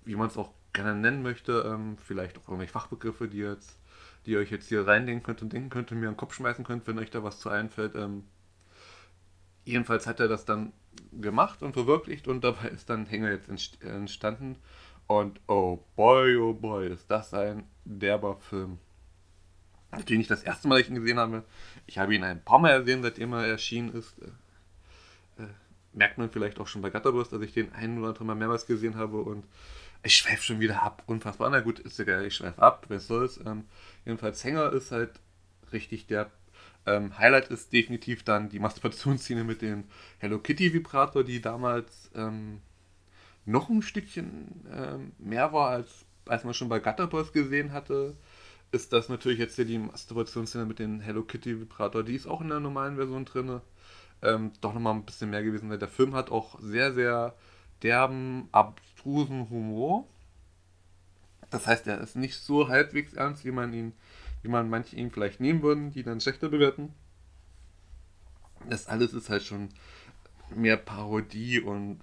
wie 0.05 0.15
man 0.15 0.27
es 0.27 0.37
auch 0.37 0.51
gerne 0.73 0.95
nennen 0.95 1.23
möchte. 1.23 1.63
Ähm, 1.65 1.97
vielleicht 1.97 2.37
auch 2.37 2.47
irgendwelche 2.47 2.73
Fachbegriffe, 2.73 3.27
die 3.27 3.39
jetzt 3.39 3.81
die 4.25 4.31
ihr 4.31 4.39
euch 4.39 4.51
jetzt 4.51 4.69
hier 4.69 4.85
reindenken 4.85 5.23
könnt 5.23 5.41
und 5.41 5.51
denken 5.53 5.69
könnt 5.69 5.91
und 5.91 5.99
mir 5.99 6.07
an 6.07 6.13
den 6.13 6.19
Kopf 6.19 6.33
schmeißen 6.33 6.63
könnt, 6.63 6.85
wenn 6.87 6.99
euch 6.99 7.09
da 7.09 7.23
was 7.23 7.39
zu 7.39 7.49
einfällt. 7.49 7.95
Ähm, 7.95 8.23
jedenfalls 9.65 10.07
hat 10.07 10.19
er 10.19 10.27
das 10.27 10.45
dann 10.45 10.73
gemacht 11.11 11.61
und 11.63 11.73
verwirklicht 11.73 12.27
und 12.27 12.43
dabei 12.43 12.69
ist 12.69 12.89
dann 12.89 13.05
Hänger 13.05 13.31
jetzt 13.31 13.49
entstanden. 13.81 14.57
Und 15.07 15.41
oh 15.47 15.79
boy, 15.95 16.37
oh 16.37 16.53
boy, 16.53 16.87
ist 16.87 17.09
das 17.09 17.33
ein 17.33 17.63
derber 17.83 18.37
Film. 18.37 18.77
Natürlich 19.91 20.19
nicht 20.19 20.31
das 20.31 20.43
erste 20.43 20.67
Mal, 20.67 20.75
dass 20.75 20.83
ich 20.87 20.89
ihn 20.89 21.01
gesehen 21.01 21.19
habe. 21.19 21.43
Ich 21.85 21.97
habe 21.97 22.15
ihn 22.15 22.23
ein 22.23 22.43
paar 22.43 22.59
Mal 22.59 22.79
gesehen, 22.79 23.03
seitdem 23.03 23.33
er 23.33 23.45
erschienen 23.45 23.93
ist. 23.93 24.17
Äh, 24.19 25.43
äh, 25.43 25.47
merkt 25.93 26.17
man 26.17 26.29
vielleicht 26.29 26.59
auch 26.59 26.67
schon 26.67 26.81
bei 26.81 26.89
Gutterburst, 26.89 27.33
dass 27.33 27.41
ich 27.41 27.53
den 27.53 27.73
ein 27.73 27.97
oder 27.97 28.09
andere 28.09 28.23
Mal 28.23 28.35
mehrmals 28.35 28.65
gesehen 28.65 28.95
habe 28.95 29.17
und 29.17 29.45
ich 30.03 30.15
schweife 30.15 30.43
schon 30.43 30.59
wieder 30.59 30.81
ab. 30.81 31.03
Unfassbar. 31.05 31.49
Na 31.49 31.59
gut, 31.59 31.79
ist 31.79 31.99
egal, 31.99 32.25
ich 32.25 32.35
schweife 32.35 32.61
ab, 32.61 32.85
wer 32.87 32.99
soll's. 32.99 33.39
Ähm, 33.45 33.65
jedenfalls 34.05 34.43
Hänger 34.43 34.71
ist 34.71 34.91
halt 34.91 35.19
richtig 35.71 36.07
der. 36.07 36.31
Ähm, 36.85 37.17
Highlight 37.17 37.49
ist 37.49 37.71
definitiv 37.73 38.23
dann 38.23 38.49
die 38.49 38.59
Masturbationsszene 38.59 39.43
mit 39.43 39.61
dem 39.61 39.83
Hello 40.17 40.39
Kitty 40.39 40.73
Vibrator, 40.73 41.23
die 41.23 41.41
damals 41.41 42.09
ähm, 42.15 42.61
noch 43.45 43.69
ein 43.69 43.81
Stückchen 43.81 44.65
ähm, 44.71 45.11
mehr 45.19 45.53
war, 45.53 45.69
als, 45.69 46.05
als 46.25 46.43
man 46.43 46.53
schon 46.53 46.69
bei 46.69 46.79
Gutterboys 46.79 47.33
gesehen 47.33 47.71
hatte. 47.71 48.15
Ist 48.71 48.93
das 48.93 49.09
natürlich 49.09 49.39
jetzt 49.39 49.55
hier 49.55 49.65
die 49.65 49.77
Masturbationsszene 49.77 50.65
mit 50.65 50.79
dem 50.79 51.01
Hello 51.01 51.23
Kitty 51.23 51.59
Vibrator. 51.59 52.03
Die 52.03 52.15
ist 52.15 52.27
auch 52.27 52.41
in 52.41 52.49
der 52.49 52.59
normalen 52.59 52.95
Version 52.95 53.25
drin. 53.25 53.61
Ähm, 54.23 54.51
doch 54.61 54.73
nochmal 54.73 54.93
ein 54.93 55.05
bisschen 55.05 55.29
mehr 55.29 55.43
gewesen, 55.43 55.69
weil 55.69 55.79
der 55.79 55.87
Film 55.87 56.15
hat 56.15 56.31
auch 56.31 56.59
sehr, 56.61 56.93
sehr 56.93 57.35
derben, 57.83 58.47
abstrusen 58.51 59.49
Humor. 59.49 60.07
Das 61.49 61.67
heißt, 61.67 61.87
er 61.87 61.99
ist 62.01 62.15
nicht 62.15 62.35
so 62.35 62.69
halbwegs 62.69 63.13
ernst, 63.13 63.45
wie 63.45 63.51
man 63.51 63.73
ihn, 63.73 63.93
wie 64.41 64.49
man 64.49 64.69
manche 64.69 64.95
ihn 64.95 65.11
vielleicht 65.11 65.39
nehmen 65.39 65.61
würden, 65.61 65.91
die 65.91 66.03
dann 66.03 66.21
schlechter 66.21 66.49
bewerten. 66.49 66.93
Das 68.69 68.87
alles 68.87 69.13
ist 69.13 69.29
halt 69.29 69.43
schon 69.43 69.69
mehr 70.55 70.77
Parodie 70.77 71.59
und 71.59 72.01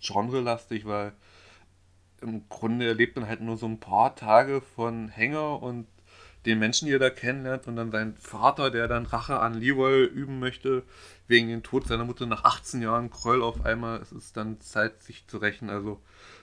genrelastig, 0.00 0.86
weil 0.86 1.12
im 2.20 2.48
Grunde 2.48 2.86
erlebt 2.86 3.16
man 3.16 3.28
halt 3.28 3.40
nur 3.40 3.56
so 3.56 3.66
ein 3.66 3.80
paar 3.80 4.14
Tage 4.14 4.60
von 4.60 5.08
Hänger 5.08 5.62
und 5.62 5.86
den 6.46 6.58
Menschen, 6.58 6.86
die 6.86 6.94
er 6.94 6.98
da 6.98 7.10
kennenlernt 7.10 7.66
und 7.66 7.76
dann 7.76 7.90
sein 7.90 8.14
Vater, 8.16 8.70
der 8.70 8.88
dann 8.88 9.06
Rache 9.06 9.40
an 9.40 9.54
Leroy 9.54 10.04
üben 10.04 10.38
möchte, 10.38 10.84
wegen 11.28 11.48
dem 11.48 11.62
Tod 11.62 11.86
seiner 11.86 12.04
Mutter 12.04 12.26
nach 12.26 12.44
18 12.44 12.80
Jahren 12.80 13.10
Kroll 13.10 13.42
auf 13.42 13.64
einmal. 13.64 14.00
Es 14.00 14.12
ist 14.12 14.36
dann 14.36 14.60
Zeit, 14.60 15.02
sich 15.02 15.26
zu 15.26 15.36
rächen. 15.36 15.68
Also 15.68 16.00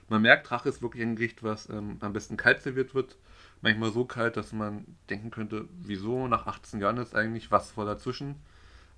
man 0.07 0.21
merkt, 0.21 0.51
Rache 0.51 0.69
ist 0.69 0.81
wirklich 0.81 1.03
ein 1.03 1.15
Gericht, 1.15 1.41
was 1.41 1.67
ähm, 1.69 1.97
am 1.99 2.13
besten 2.13 2.37
kalt 2.37 2.61
serviert 2.61 2.93
wird. 2.93 3.17
Manchmal 3.61 3.91
so 3.91 4.05
kalt, 4.05 4.37
dass 4.37 4.53
man 4.53 4.85
denken 5.09 5.31
könnte, 5.31 5.67
wieso 5.79 6.27
nach 6.27 6.47
18 6.47 6.79
Jahren 6.79 6.97
ist 6.97 7.15
eigentlich 7.15 7.51
was 7.51 7.71
vor 7.71 7.85
dazwischen. 7.85 8.35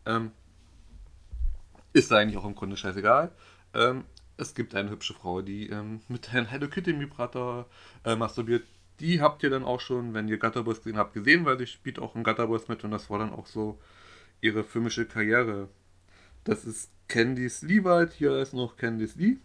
Ähm, 0.05 0.31
ist 1.93 2.11
eigentlich 2.11 2.37
auch 2.37 2.45
im 2.45 2.55
Grunde 2.55 2.77
scheißegal. 2.77 3.31
Ähm, 3.73 4.03
es 4.37 4.53
gibt 4.53 4.75
eine 4.75 4.89
hübsche 4.89 5.13
Frau, 5.13 5.41
die 5.41 5.69
ähm, 5.69 6.01
mit 6.07 6.33
einem 6.33 6.45
Hello 6.45 6.67
Kitty 6.67 6.97
Vibrator 6.99 7.67
äh, 8.03 8.15
masturbiert 8.15 8.63
die 8.99 9.21
habt 9.21 9.43
ihr 9.43 9.49
dann 9.49 9.63
auch 9.63 9.79
schon, 9.79 10.13
wenn 10.13 10.27
ihr 10.27 10.37
Gutterboys 10.37 10.77
gesehen 10.77 10.97
habt, 10.97 11.13
gesehen, 11.13 11.45
weil 11.45 11.57
sie 11.57 11.67
spielt 11.67 11.99
auch 11.99 12.15
in 12.15 12.23
Gutterboys 12.23 12.67
mit 12.67 12.83
und 12.83 12.91
das 12.91 13.09
war 13.09 13.19
dann 13.19 13.31
auch 13.31 13.47
so 13.47 13.79
ihre 14.41 14.63
filmische 14.63 15.05
Karriere. 15.05 15.69
Das 16.43 16.65
ist 16.65 16.91
Candice 17.07 17.63
Lewald, 17.63 18.13
hier 18.13 18.37
ist 18.37 18.53
noch 18.53 18.77
Candice 18.77 19.15
Lee. 19.15 19.37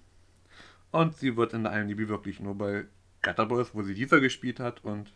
Und 0.90 1.16
sie 1.16 1.36
wird 1.36 1.52
in 1.52 1.64
der 1.64 1.72
IMDb 1.72 2.08
wirklich 2.08 2.40
nur 2.40 2.56
bei 2.56 2.84
Gutterboys, 3.24 3.74
wo 3.74 3.82
sie 3.82 3.94
Lisa 3.94 4.18
gespielt 4.18 4.60
hat 4.60 4.84
und 4.84 5.12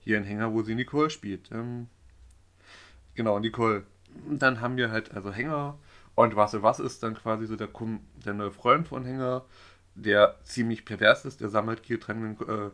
hier 0.00 0.18
in 0.18 0.24
Hänger, 0.24 0.52
wo 0.52 0.62
sie 0.62 0.74
Nicole 0.74 1.10
spielt. 1.10 1.50
Ähm, 1.52 1.88
genau, 3.14 3.38
Nicole. 3.38 3.84
Und 4.28 4.42
dann 4.42 4.60
haben 4.60 4.76
wir 4.76 4.90
halt 4.90 5.14
also 5.14 5.32
Hänger 5.32 5.78
Und 6.14 6.36
was 6.36 6.60
was 6.62 6.80
ist 6.80 7.02
dann 7.02 7.14
quasi 7.14 7.46
so 7.46 7.56
der, 7.56 7.68
der 8.24 8.34
neue 8.34 8.50
Freund 8.50 8.88
von 8.88 9.04
Hänger, 9.04 9.44
der 9.94 10.36
ziemlich 10.42 10.84
pervers 10.84 11.24
ist, 11.24 11.40
der 11.40 11.48
sammelt 11.48 11.82
hier 11.84 11.98
dran 12.00 12.36
äh, 12.48 12.70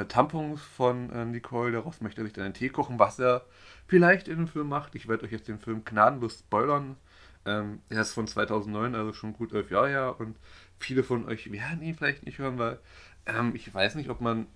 äh, 0.00 0.04
Tampons 0.06 0.60
von 0.60 1.10
äh, 1.10 1.24
Nicole, 1.24 1.72
daraus 1.72 2.00
möchte 2.00 2.20
er 2.20 2.24
sich 2.24 2.32
dann 2.32 2.44
einen 2.44 2.54
Tee 2.54 2.68
kochen, 2.68 2.98
was 2.98 3.18
er 3.18 3.44
vielleicht 3.86 4.28
in 4.28 4.36
dem 4.36 4.48
Film 4.48 4.68
macht. 4.68 4.94
Ich 4.94 5.08
werde 5.08 5.24
euch 5.24 5.32
jetzt 5.32 5.48
den 5.48 5.58
Film 5.58 5.84
gnadenlos 5.84 6.40
spoilern. 6.40 6.96
Ähm, 7.44 7.80
er 7.88 8.02
ist 8.02 8.12
von 8.12 8.26
2009, 8.26 8.94
also 8.94 9.12
schon 9.12 9.32
gut 9.32 9.52
elf 9.52 9.70
Jahre 9.70 9.88
her 9.88 10.16
und 10.18 10.36
viele 10.78 11.04
von 11.04 11.26
euch 11.26 11.50
werden 11.52 11.82
ihn 11.82 11.94
vielleicht 11.94 12.26
nicht 12.26 12.38
hören, 12.38 12.58
weil 12.58 12.78
ähm, 13.26 13.54
ich 13.54 13.72
weiß 13.72 13.94
nicht, 13.96 14.10
ob 14.10 14.20
man, 14.20 14.46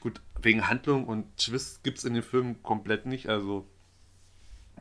gut, 0.00 0.20
wegen 0.40 0.68
Handlung 0.68 1.06
und 1.06 1.36
Twist 1.36 1.82
gibt 1.82 1.98
es 1.98 2.04
in 2.04 2.14
dem 2.14 2.22
Film 2.22 2.62
komplett 2.62 3.06
nicht, 3.06 3.28
also 3.28 3.66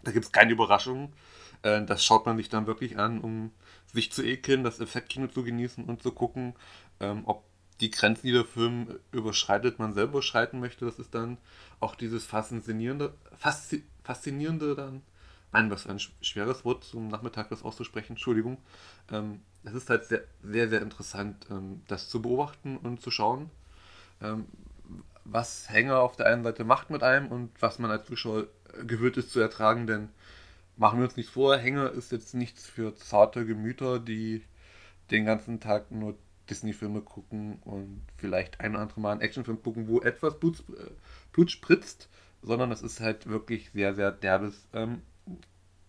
da 0.04 0.12
gibt 0.12 0.26
es 0.26 0.32
keine 0.32 0.52
Überraschungen. 0.52 1.14
Äh, 1.62 1.84
das 1.86 2.04
schaut 2.04 2.26
man 2.26 2.38
sich 2.38 2.50
dann 2.50 2.68
wirklich 2.68 2.98
an, 2.98 3.22
um 3.22 3.52
sich 3.92 4.12
zu 4.12 4.24
ekeln, 4.24 4.64
das 4.64 4.80
Effektkino 4.80 5.28
zu 5.28 5.44
genießen 5.44 5.84
und 5.86 6.02
zu 6.02 6.12
gucken, 6.12 6.56
ähm, 7.00 7.24
ob 7.26 7.44
die 7.82 7.92
Grenzen, 7.92 8.28
die 8.28 8.34
der 8.34 8.46
Film 8.46 9.00
überschreitet, 9.12 9.80
man 9.80 9.94
selber 9.94 10.14
überschreiten 10.14 10.60
möchte. 10.60 10.86
Das 10.86 11.00
ist 11.00 11.16
dann 11.16 11.38
auch 11.80 11.96
dieses 11.96 12.26
faszinierende, 12.26 13.14
Faszi 13.38 13.84
faszinierende 14.04 14.76
dann. 14.76 15.02
Nein, 15.52 15.72
was 15.72 15.88
ein 15.88 16.00
schweres 16.22 16.64
Wort 16.64 16.84
zum 16.84 17.08
Nachmittag 17.08 17.50
das 17.50 17.64
auszusprechen, 17.64 18.14
Entschuldigung. 18.14 18.58
Ähm, 19.12 19.42
es 19.64 19.74
ist 19.74 19.90
halt 19.90 20.06
sehr, 20.06 20.24
sehr, 20.44 20.70
sehr 20.70 20.82
interessant, 20.82 21.48
ähm, 21.50 21.82
das 21.88 22.10
zu 22.10 22.22
beobachten 22.22 22.78
und 22.78 23.02
zu 23.02 23.12
schauen, 23.12 23.50
ähm, 24.22 24.46
was 25.26 25.70
Hänger 25.70 26.00
auf 26.00 26.16
der 26.16 26.28
einen 26.28 26.44
Seite 26.44 26.64
macht 26.64 26.90
mit 26.90 27.04
einem 27.04 27.28
und 27.28 27.52
was 27.62 27.80
man 27.80 27.92
als 27.92 28.06
Zuschauer 28.06 28.48
gewöhnt 28.86 29.18
ist 29.18 29.32
zu 29.32 29.40
ertragen, 29.40 29.88
denn 29.88 30.10
machen 30.78 31.00
wir 31.00 31.06
uns 31.06 31.18
nichts 31.18 31.32
vor, 31.32 31.58
Hänger 31.58 31.92
ist 31.92 32.12
jetzt 32.12 32.34
nichts 32.34 32.68
für 32.68 32.96
zarte 32.96 33.46
Gemüter, 33.46 34.00
die 34.00 34.44
den 35.12 35.26
ganzen 35.26 35.60
Tag 35.60 35.92
nur 35.92 36.16
Disney-Filme 36.50 37.02
gucken 37.02 37.60
und 37.64 38.02
vielleicht 38.18 38.60
ein 38.60 38.72
oder 38.72 38.82
andere 38.82 39.02
Mal 39.02 39.12
einen 39.12 39.22
Actionfilm 39.22 39.62
gucken, 39.62 39.88
wo 39.88 40.02
etwas 40.02 40.40
Blut, 40.40 40.60
äh, 40.70 40.92
Blut 41.32 41.52
spritzt, 41.52 42.10
sondern 42.42 42.72
es 42.72 42.82
ist 42.82 43.02
halt 43.02 43.28
wirklich 43.28 43.72
sehr, 43.72 43.94
sehr 43.94 44.12
derbes 44.12 44.68
ähm, 44.74 45.02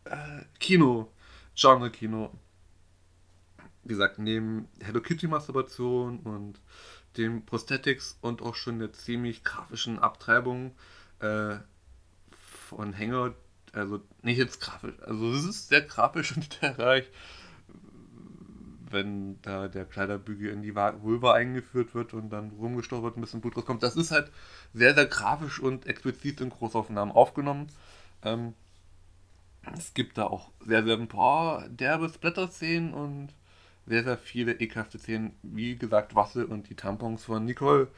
äh, 0.04 0.42
Kino, 0.58 1.10
Genre-Kino. 1.54 2.30
Wie 3.90 3.94
gesagt, 3.94 4.20
neben 4.20 4.68
Hello 4.78 5.00
Kitty-Masturbation 5.00 6.20
und 6.20 6.60
den 7.16 7.44
Prosthetics 7.44 8.16
und 8.20 8.40
auch 8.40 8.54
schon 8.54 8.78
der 8.78 8.92
ziemlich 8.92 9.42
grafischen 9.42 9.98
Abtreibung 9.98 10.76
äh, 11.18 11.56
von 12.68 12.92
Hänger, 12.92 13.34
also 13.72 14.00
nicht 14.22 14.38
jetzt 14.38 14.60
grafisch, 14.60 14.94
also 15.00 15.32
es 15.32 15.42
ist 15.42 15.70
sehr 15.70 15.80
grafisch 15.80 16.30
und 16.36 16.56
sehr 16.60 16.78
reich, 16.78 17.10
wenn 18.90 19.42
da 19.42 19.66
der 19.66 19.86
Kleiderbügel 19.86 20.52
in 20.52 20.62
die 20.62 20.76
Vulva 20.76 21.32
eingeführt 21.32 21.92
wird 21.92 22.14
und 22.14 22.30
dann 22.30 22.50
rumgestochen 22.50 23.02
wird, 23.02 23.16
ein 23.16 23.22
bisschen 23.22 23.40
Blut 23.40 23.56
rauskommt. 23.56 23.82
Das 23.82 23.96
ist 23.96 24.12
halt 24.12 24.30
sehr, 24.72 24.94
sehr 24.94 25.06
grafisch 25.06 25.58
und 25.58 25.88
explizit 25.88 26.40
in 26.40 26.50
Großaufnahmen 26.50 27.12
aufgenommen. 27.12 27.66
Ähm, 28.22 28.54
es 29.76 29.94
gibt 29.94 30.16
da 30.16 30.26
auch 30.28 30.52
sehr, 30.64 30.84
sehr 30.84 30.96
ein 30.96 31.08
paar 31.08 31.68
derbe 31.68 32.08
Splatter-Szenen 32.08 32.94
und 32.94 33.34
sehr, 33.90 34.04
sehr 34.04 34.18
viele 34.18 34.52
ekelhafte 34.60 34.98
Szenen. 34.98 35.32
Wie 35.42 35.76
gesagt, 35.76 36.14
Wassel 36.14 36.44
und 36.44 36.70
die 36.70 36.76
Tampons 36.76 37.24
von 37.24 37.44
Nicole, 37.44 37.88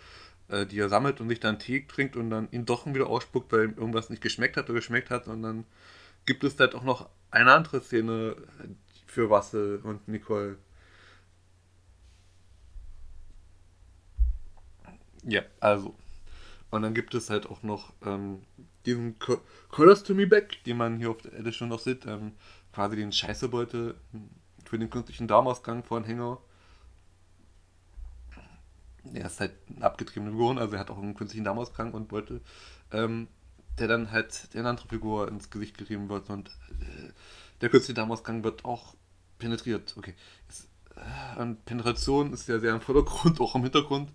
äh, 0.49 0.66
die 0.66 0.78
er 0.78 0.88
sammelt 0.88 1.20
und 1.20 1.28
sich 1.28 1.40
dann 1.40 1.58
Tee 1.58 1.87
trinkt 1.87 2.16
und 2.16 2.30
dann 2.30 2.49
ihn 2.50 2.64
doch 2.64 2.87
wieder 2.87 3.08
ausspuckt, 3.08 3.52
weil 3.52 3.64
ihm 3.66 3.75
irgendwas 3.76 4.11
nicht 4.11 4.22
geschmeckt 4.22 4.56
hat 4.56 4.64
oder 4.70 4.78
geschmeckt 4.78 5.11
hat. 5.11 5.28
Und 5.28 5.42
dann 5.42 5.64
gibt 6.26 6.44
es 6.44 6.58
halt 6.58 6.75
auch 6.75 6.84
noch 6.84 7.11
eine 7.30 7.52
andere 7.52 7.82
Szene 7.82 8.37
für 9.06 9.30
Wassel 9.30 9.80
und 9.84 10.08
Nicole. 10.08 10.58
Ja, 15.25 15.42
also. 15.61 15.94
Und 16.70 16.82
dann 16.82 16.94
gibt 16.94 17.14
es 17.14 17.28
halt 17.30 17.46
auch 17.46 17.62
noch 17.62 17.92
ähm, 18.05 18.42
diesen 18.87 19.16
Colors 19.68 20.02
to 20.05 20.14
Me 20.14 20.26
Back, 20.26 20.64
den 20.64 20.78
man 20.78 20.96
hier 20.96 21.11
auf 21.11 21.18
der 21.22 21.35
Edition 21.35 21.68
noch 21.68 21.81
sieht. 21.81 22.07
Ähm, 22.07 22.33
quasi 22.72 22.96
den 22.96 23.12
Scheißebeutel 23.12 23.94
für 24.72 24.78
den 24.78 24.88
künstlichen 24.88 25.28
Darmausgang 25.28 25.85
von 25.85 26.02
Hänger. 26.02 26.38
Er 29.12 29.26
ist 29.26 29.38
halt 29.38 29.52
ein 29.68 29.82
abgetriebener 29.82 30.30
Figur, 30.30 30.56
also 30.56 30.72
er 30.72 30.80
hat 30.80 30.90
auch 30.90 30.96
einen 30.96 31.14
künstlichen 31.14 31.44
Darmausgang 31.44 31.92
und 31.92 32.08
Beutel, 32.08 32.40
ähm, 32.90 33.28
der 33.78 33.87
dann 33.88 34.12
halt 34.12 34.54
der 34.54 34.64
andere 34.64 34.88
Figur 34.88 35.28
ins 35.28 35.50
Gesicht 35.50 35.76
gerieben 35.76 36.08
wird 36.08 36.30
und 36.30 36.48
äh, 36.48 37.11
der 37.61 37.68
künstliche 37.68 37.96
Darmausgang 37.96 38.44
wird 38.44 38.64
auch 38.64 38.94
penetriert. 39.38 39.94
Okay. 39.98 40.14
Jetzt, 40.48 40.68
äh, 40.96 41.42
und 41.42 41.62
Penetration 41.66 42.32
ist 42.32 42.48
ja 42.48 42.58
sehr 42.58 42.74
im 42.74 42.80
Vordergrund, 42.80 43.40
auch 43.42 43.54
im 43.54 43.64
Hintergrund 43.64 44.11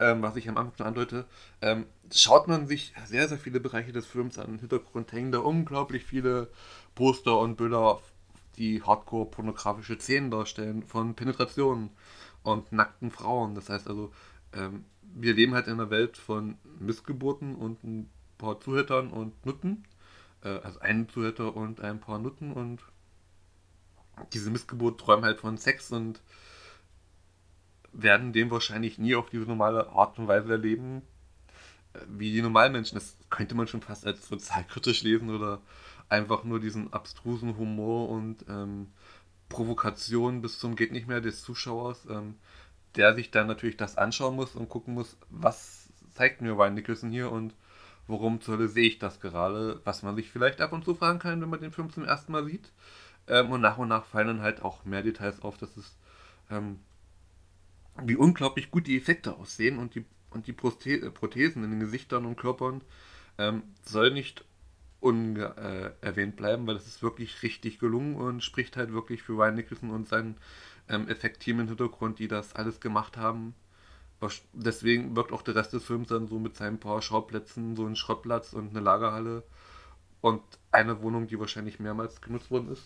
ähm, 0.00 0.22
was 0.22 0.36
ich 0.36 0.48
am 0.48 0.56
Anfang 0.56 0.76
schon 0.76 0.86
andeute, 0.86 1.26
ähm, 1.60 1.86
schaut 2.12 2.48
man 2.48 2.66
sich 2.66 2.94
sehr, 3.06 3.28
sehr 3.28 3.38
viele 3.38 3.60
Bereiche 3.60 3.92
des 3.92 4.06
Films 4.06 4.38
an. 4.38 4.46
Im 4.46 4.58
Hintergrund 4.58 5.12
hängen 5.12 5.32
da 5.32 5.40
unglaublich 5.40 6.04
viele 6.04 6.50
Poster 6.94 7.38
und 7.38 7.56
Bilder, 7.56 8.00
die 8.58 8.82
hardcore-pornografische 8.82 9.98
Szenen 9.98 10.30
darstellen 10.30 10.82
von 10.82 11.14
Penetrationen 11.14 11.90
und 12.42 12.72
nackten 12.72 13.10
Frauen. 13.10 13.54
Das 13.54 13.68
heißt 13.68 13.88
also, 13.88 14.12
ähm, 14.52 14.84
wir 15.02 15.34
leben 15.34 15.54
halt 15.54 15.66
in 15.66 15.74
einer 15.74 15.90
Welt 15.90 16.16
von 16.16 16.56
Missgeburten 16.78 17.54
und 17.54 17.82
ein 17.84 18.10
paar 18.36 18.60
Zuhältern 18.60 19.10
und 19.10 19.46
Nutten. 19.46 19.84
Äh, 20.42 20.48
also 20.48 20.80
einen 20.80 21.08
Zuhälter 21.08 21.56
und 21.56 21.80
ein 21.80 22.00
paar 22.00 22.18
Nutten 22.18 22.52
und 22.52 22.82
diese 24.32 24.50
Missgeburt 24.50 25.00
träumen 25.00 25.24
halt 25.24 25.40
von 25.40 25.58
Sex 25.58 25.92
und 25.92 26.20
werden 27.92 28.32
dem 28.32 28.50
wahrscheinlich 28.50 28.98
nie 28.98 29.14
auf 29.14 29.30
diese 29.30 29.44
normale 29.44 29.88
Art 29.90 30.18
und 30.18 30.28
Weise 30.28 30.50
erleben, 30.52 31.02
äh, 31.94 32.00
wie 32.08 32.32
die 32.32 32.42
Normalmenschen. 32.42 32.96
Das 32.96 33.16
könnte 33.30 33.54
man 33.54 33.66
schon 33.66 33.82
fast 33.82 34.06
als 34.06 34.28
sozialkritisch 34.28 35.02
lesen 35.02 35.30
oder 35.30 35.60
einfach 36.08 36.44
nur 36.44 36.60
diesen 36.60 36.92
abstrusen 36.92 37.56
Humor 37.56 38.08
und 38.08 38.44
ähm, 38.48 38.88
Provokation 39.48 40.42
bis 40.42 40.58
zum 40.58 40.76
geht 40.76 40.92
nicht 40.92 41.08
mehr 41.08 41.20
des 41.20 41.42
Zuschauers, 41.42 42.06
ähm, 42.10 42.36
der 42.96 43.14
sich 43.14 43.30
dann 43.30 43.46
natürlich 43.46 43.76
das 43.76 43.96
anschauen 43.96 44.36
muss 44.36 44.54
und 44.54 44.68
gucken 44.68 44.94
muss, 44.94 45.16
was 45.30 45.88
zeigt 46.12 46.40
mir 46.40 46.52
Ryan 46.52 46.74
Nicholson 46.74 47.10
hier 47.10 47.30
und 47.30 47.54
warum 48.06 48.40
zur 48.40 48.56
Hölle 48.56 48.68
sehe 48.68 48.88
ich 48.88 48.98
das 48.98 49.20
gerade, 49.20 49.80
was 49.84 50.02
man 50.02 50.16
sich 50.16 50.30
vielleicht 50.30 50.60
ab 50.60 50.72
und 50.72 50.84
zu 50.84 50.94
fragen 50.94 51.18
kann, 51.18 51.40
wenn 51.40 51.50
man 51.50 51.60
den 51.60 51.72
Film 51.72 51.90
zum 51.90 52.04
ersten 52.04 52.32
Mal 52.32 52.44
sieht. 52.44 52.72
Ähm, 53.26 53.50
und 53.50 53.60
nach 53.60 53.78
und 53.78 53.88
nach 53.88 54.06
fallen 54.06 54.28
dann 54.28 54.42
halt 54.42 54.62
auch 54.62 54.84
mehr 54.84 55.02
Details 55.02 55.42
auf, 55.42 55.58
dass 55.58 55.76
es 55.76 55.96
ähm, 56.50 56.80
wie 58.02 58.16
unglaublich 58.16 58.70
gut 58.70 58.86
die 58.86 58.96
Effekte 58.96 59.36
aussehen 59.36 59.78
und 59.78 59.94
die, 59.94 60.04
und 60.30 60.46
die 60.46 60.52
Prothesen 60.52 61.64
in 61.64 61.70
den 61.70 61.80
Gesichtern 61.80 62.24
und 62.24 62.36
Körpern 62.36 62.82
ähm, 63.36 63.62
soll 63.82 64.10
nicht 64.12 64.44
unerwähnt 65.00 66.34
äh, 66.34 66.36
bleiben, 66.36 66.66
weil 66.66 66.74
das 66.74 66.86
ist 66.86 67.02
wirklich 67.02 67.42
richtig 67.42 67.78
gelungen 67.78 68.16
und 68.16 68.42
spricht 68.42 68.76
halt 68.76 68.92
wirklich 68.92 69.22
für 69.22 69.34
Ryan 69.34 69.54
Nicholson 69.54 69.90
und 69.90 70.08
sein 70.08 70.36
ähm, 70.88 71.08
Effektteam 71.08 71.60
im 71.60 71.68
Hintergrund, 71.68 72.18
die 72.18 72.28
das 72.28 72.54
alles 72.56 72.80
gemacht 72.80 73.16
haben. 73.16 73.54
Deswegen 74.52 75.14
wirkt 75.14 75.32
auch 75.32 75.42
der 75.42 75.54
Rest 75.54 75.72
des 75.72 75.84
Films 75.84 76.08
dann 76.08 76.26
so 76.26 76.40
mit 76.40 76.56
seinen 76.56 76.80
paar 76.80 77.00
Schauplätzen, 77.02 77.76
so 77.76 77.86
ein 77.86 77.94
Schrottplatz 77.94 78.52
und 78.52 78.70
eine 78.70 78.80
Lagerhalle 78.80 79.44
und 80.20 80.42
eine 80.72 81.00
Wohnung, 81.02 81.28
die 81.28 81.38
wahrscheinlich 81.38 81.78
mehrmals 81.78 82.20
genutzt 82.20 82.50
worden 82.50 82.72
ist. 82.72 82.82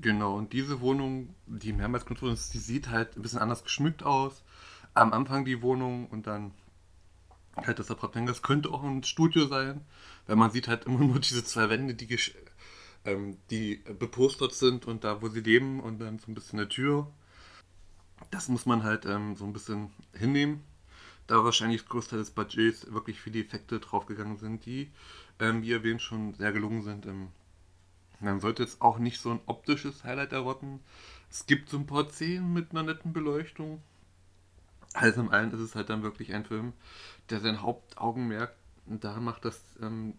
Genau, 0.00 0.36
und 0.36 0.54
diese 0.54 0.80
Wohnung, 0.80 1.34
die 1.46 1.74
mehrmals 1.74 2.06
genutzt 2.06 2.22
wurde, 2.22 2.38
die 2.52 2.58
sieht 2.58 2.88
halt 2.88 3.16
ein 3.16 3.22
bisschen 3.22 3.38
anders 3.40 3.64
geschmückt 3.64 4.02
aus. 4.02 4.42
Am 4.94 5.12
Anfang 5.12 5.44
die 5.44 5.60
Wohnung 5.60 6.06
und 6.08 6.26
dann 6.26 6.52
halt 7.56 7.78
das 7.78 7.90
Appartement. 7.90 8.28
Das 8.28 8.42
könnte 8.42 8.70
auch 8.70 8.82
ein 8.82 9.02
Studio 9.02 9.46
sein, 9.46 9.80
weil 10.26 10.36
man 10.36 10.50
sieht 10.50 10.68
halt 10.68 10.84
immer 10.86 11.00
nur 11.00 11.20
diese 11.20 11.44
zwei 11.44 11.68
Wände, 11.68 11.94
die, 11.94 12.18
ähm, 13.04 13.36
die 13.50 13.76
bepostert 13.98 14.52
sind 14.52 14.86
und 14.86 15.04
da, 15.04 15.22
wo 15.22 15.28
sie 15.28 15.40
leben 15.40 15.80
und 15.80 15.98
dann 15.98 16.18
so 16.18 16.30
ein 16.30 16.34
bisschen 16.34 16.58
eine 16.58 16.68
Tür. 16.68 17.10
Das 18.30 18.48
muss 18.48 18.66
man 18.66 18.82
halt 18.82 19.06
ähm, 19.06 19.36
so 19.36 19.44
ein 19.44 19.52
bisschen 19.52 19.90
hinnehmen, 20.12 20.64
da 21.26 21.44
wahrscheinlich 21.44 21.82
das 21.82 21.90
Großteil 21.90 22.18
des 22.18 22.30
Budgets 22.30 22.90
wirklich 22.92 23.20
für 23.20 23.30
die 23.30 23.40
Effekte 23.40 23.78
draufgegangen 23.78 24.38
sind, 24.38 24.64
die, 24.64 24.90
ähm, 25.38 25.62
wie 25.62 25.72
erwähnt, 25.72 26.02
schon 26.02 26.34
sehr 26.34 26.52
gelungen 26.52 26.82
sind. 26.82 27.06
Ähm, 27.06 27.28
man 28.20 28.40
sollte 28.40 28.62
jetzt 28.62 28.80
auch 28.80 28.98
nicht 28.98 29.20
so 29.20 29.30
ein 29.30 29.40
optisches 29.46 30.04
Highlight 30.04 30.32
erwarten. 30.32 30.80
Es 31.30 31.46
gibt 31.46 31.68
so 31.68 31.76
ein 31.76 31.86
paar 31.86 32.08
Szenen 32.08 32.52
mit 32.52 32.70
einer 32.70 32.82
netten 32.82 33.12
Beleuchtung. 33.12 33.82
Alles 34.96 35.18
im 35.18 35.30
allen 35.30 35.52
ist 35.52 35.60
es 35.60 35.74
halt 35.74 35.90
dann 35.90 36.02
wirklich 36.02 36.32
ein 36.32 36.46
Film, 36.46 36.72
der 37.28 37.40
sein 37.40 37.60
Hauptaugenmerk 37.60 38.54
da 38.86 39.20
macht, 39.20 39.44
dass 39.44 39.60
ähm, 39.82 40.14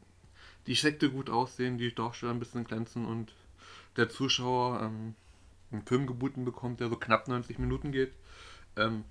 die 0.67 0.73
Effekte 0.73 1.09
gut 1.09 1.31
aussehen, 1.31 1.79
die 1.79 1.95
Darsteller 1.95 2.31
ein 2.31 2.39
bisschen 2.39 2.63
glänzen 2.63 3.05
und 3.05 3.33
der 3.95 4.07
Zuschauer 4.07 4.81
ähm, 4.81 5.15
einen 5.71 5.81
Film 5.81 6.05
geboten 6.05 6.45
bekommt, 6.45 6.79
der 6.79 6.89
so 6.89 6.95
knapp 6.95 7.27
90 7.27 7.57
Minuten 7.57 7.91
geht, 7.91 8.13
ähm, 8.75 9.03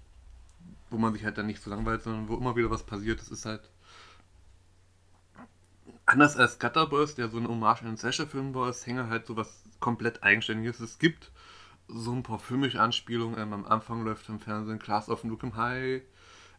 wo 0.88 0.98
man 0.98 1.12
sich 1.12 1.24
halt 1.24 1.36
dann 1.36 1.46
nicht 1.46 1.60
so 1.60 1.68
langweilt, 1.68 2.04
sondern 2.04 2.28
wo 2.28 2.36
immer 2.36 2.54
wieder 2.54 2.70
was 2.70 2.84
passiert. 2.84 3.18
Das 3.18 3.30
ist 3.30 3.44
halt 3.44 3.68
anders 6.04 6.36
als 6.36 6.60
Gutterboys, 6.60 7.16
der 7.16 7.28
so 7.28 7.38
eine 7.38 7.48
Hommage 7.48 7.80
an 7.80 7.88
den 7.88 7.96
Slasher-Film 7.96 8.54
war, 8.54 8.70
ist 8.70 8.86
Hänger 8.86 9.08
halt 9.08 9.26
sowas 9.26 9.64
komplett 9.80 10.22
eigenständig 10.22 10.70
ist. 10.70 10.78
Es 10.80 11.00
gibt 11.00 11.32
so 11.88 12.12
ein 12.12 12.22
paar 12.22 12.38
filmische 12.38 12.80
Anspielungen. 12.80 13.38
Ähm, 13.38 13.52
am 13.52 13.64
Anfang 13.64 14.04
läuft 14.04 14.28
im 14.28 14.40
Fernsehen 14.40 14.78
Class 14.78 15.08
of 15.08 15.24
Nukem 15.24 15.56
High. 15.56 16.02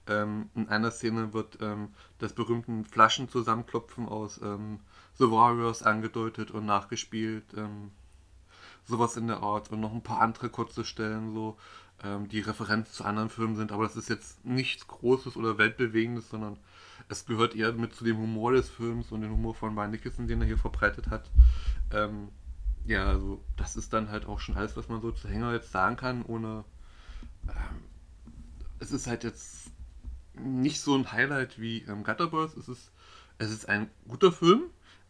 Ähm, 0.08 0.50
in 0.56 0.70
einer 0.70 0.92
Szene 0.92 1.34
wird 1.34 1.58
ähm, 1.62 1.90
das 2.20 2.34
berühmte 2.34 2.90
Flaschen 2.90 3.30
zusammenklopfen 3.30 4.08
aus 4.08 4.40
ähm, 4.42 4.80
The 5.16 5.30
Warriors 5.30 5.84
angedeutet 5.84 6.52
und 6.52 6.66
nachgespielt. 6.66 7.46
Ähm, 7.56 7.92
sowas 8.86 9.18
in 9.18 9.28
der 9.28 9.42
Art 9.44 9.72
und 9.72 9.82
noch 9.82 9.94
ein 9.94 10.04
paar 10.04 10.22
andere 10.22 10.50
kurze 10.50 10.86
Stellen, 10.86 11.34
so 11.34 11.58
ähm, 12.04 12.30
die 12.30 12.40
Referenz 12.40 12.94
zu 12.94 13.04
anderen 13.04 13.30
Filmen 13.30 13.56
sind. 13.56 13.72
Aber 13.72 13.84
das 13.84 13.98
ist 13.98 14.10
jetzt 14.10 14.46
nichts 14.46 14.88
Großes 14.88 15.36
oder 15.36 15.58
Weltbewegendes, 15.58 16.30
sondern 16.30 16.58
es 17.10 17.26
gehört 17.26 17.56
eher 17.56 17.74
mit 17.74 17.94
zu 17.94 18.04
dem 18.04 18.18
Humor 18.18 18.54
des 18.54 18.70
Films 18.70 19.12
und 19.12 19.22
dem 19.22 19.32
Humor 19.32 19.56
von 19.56 19.76
Brian 19.76 19.92
Nicholson, 19.92 20.28
den 20.28 20.42
er 20.42 20.48
hier 20.48 20.58
verbreitet 20.58 21.10
hat. 21.10 21.30
Ähm, 21.92 22.30
ja, 22.88 23.06
also 23.06 23.44
das 23.58 23.76
ist 23.76 23.94
dann 23.94 24.10
halt 24.10 24.26
auch 24.26 24.40
schon 24.40 24.56
alles, 24.56 24.76
was 24.78 24.88
man 24.88 25.02
so 25.02 25.12
zu 25.12 25.28
Hänger 25.28 25.54
jetzt 25.54 25.72
sagen 25.72 25.98
kann, 25.98 26.24
ohne. 26.26 26.64
Ähm, 27.48 27.84
es 28.80 28.92
ist 28.92 29.08
halt 29.08 29.24
jetzt 29.24 29.72
nicht 30.34 30.80
so 30.82 30.96
ein 30.96 31.12
Highlight 31.12 31.60
wie 31.60 31.80
ähm, 31.84 32.04
Gutterbirds. 32.04 32.56
Es 32.56 32.70
ist, 32.70 32.92
es 33.40 33.52
ist 33.52 33.68
ein 33.68 33.90
guter 34.08 34.32
Film. 34.32 34.64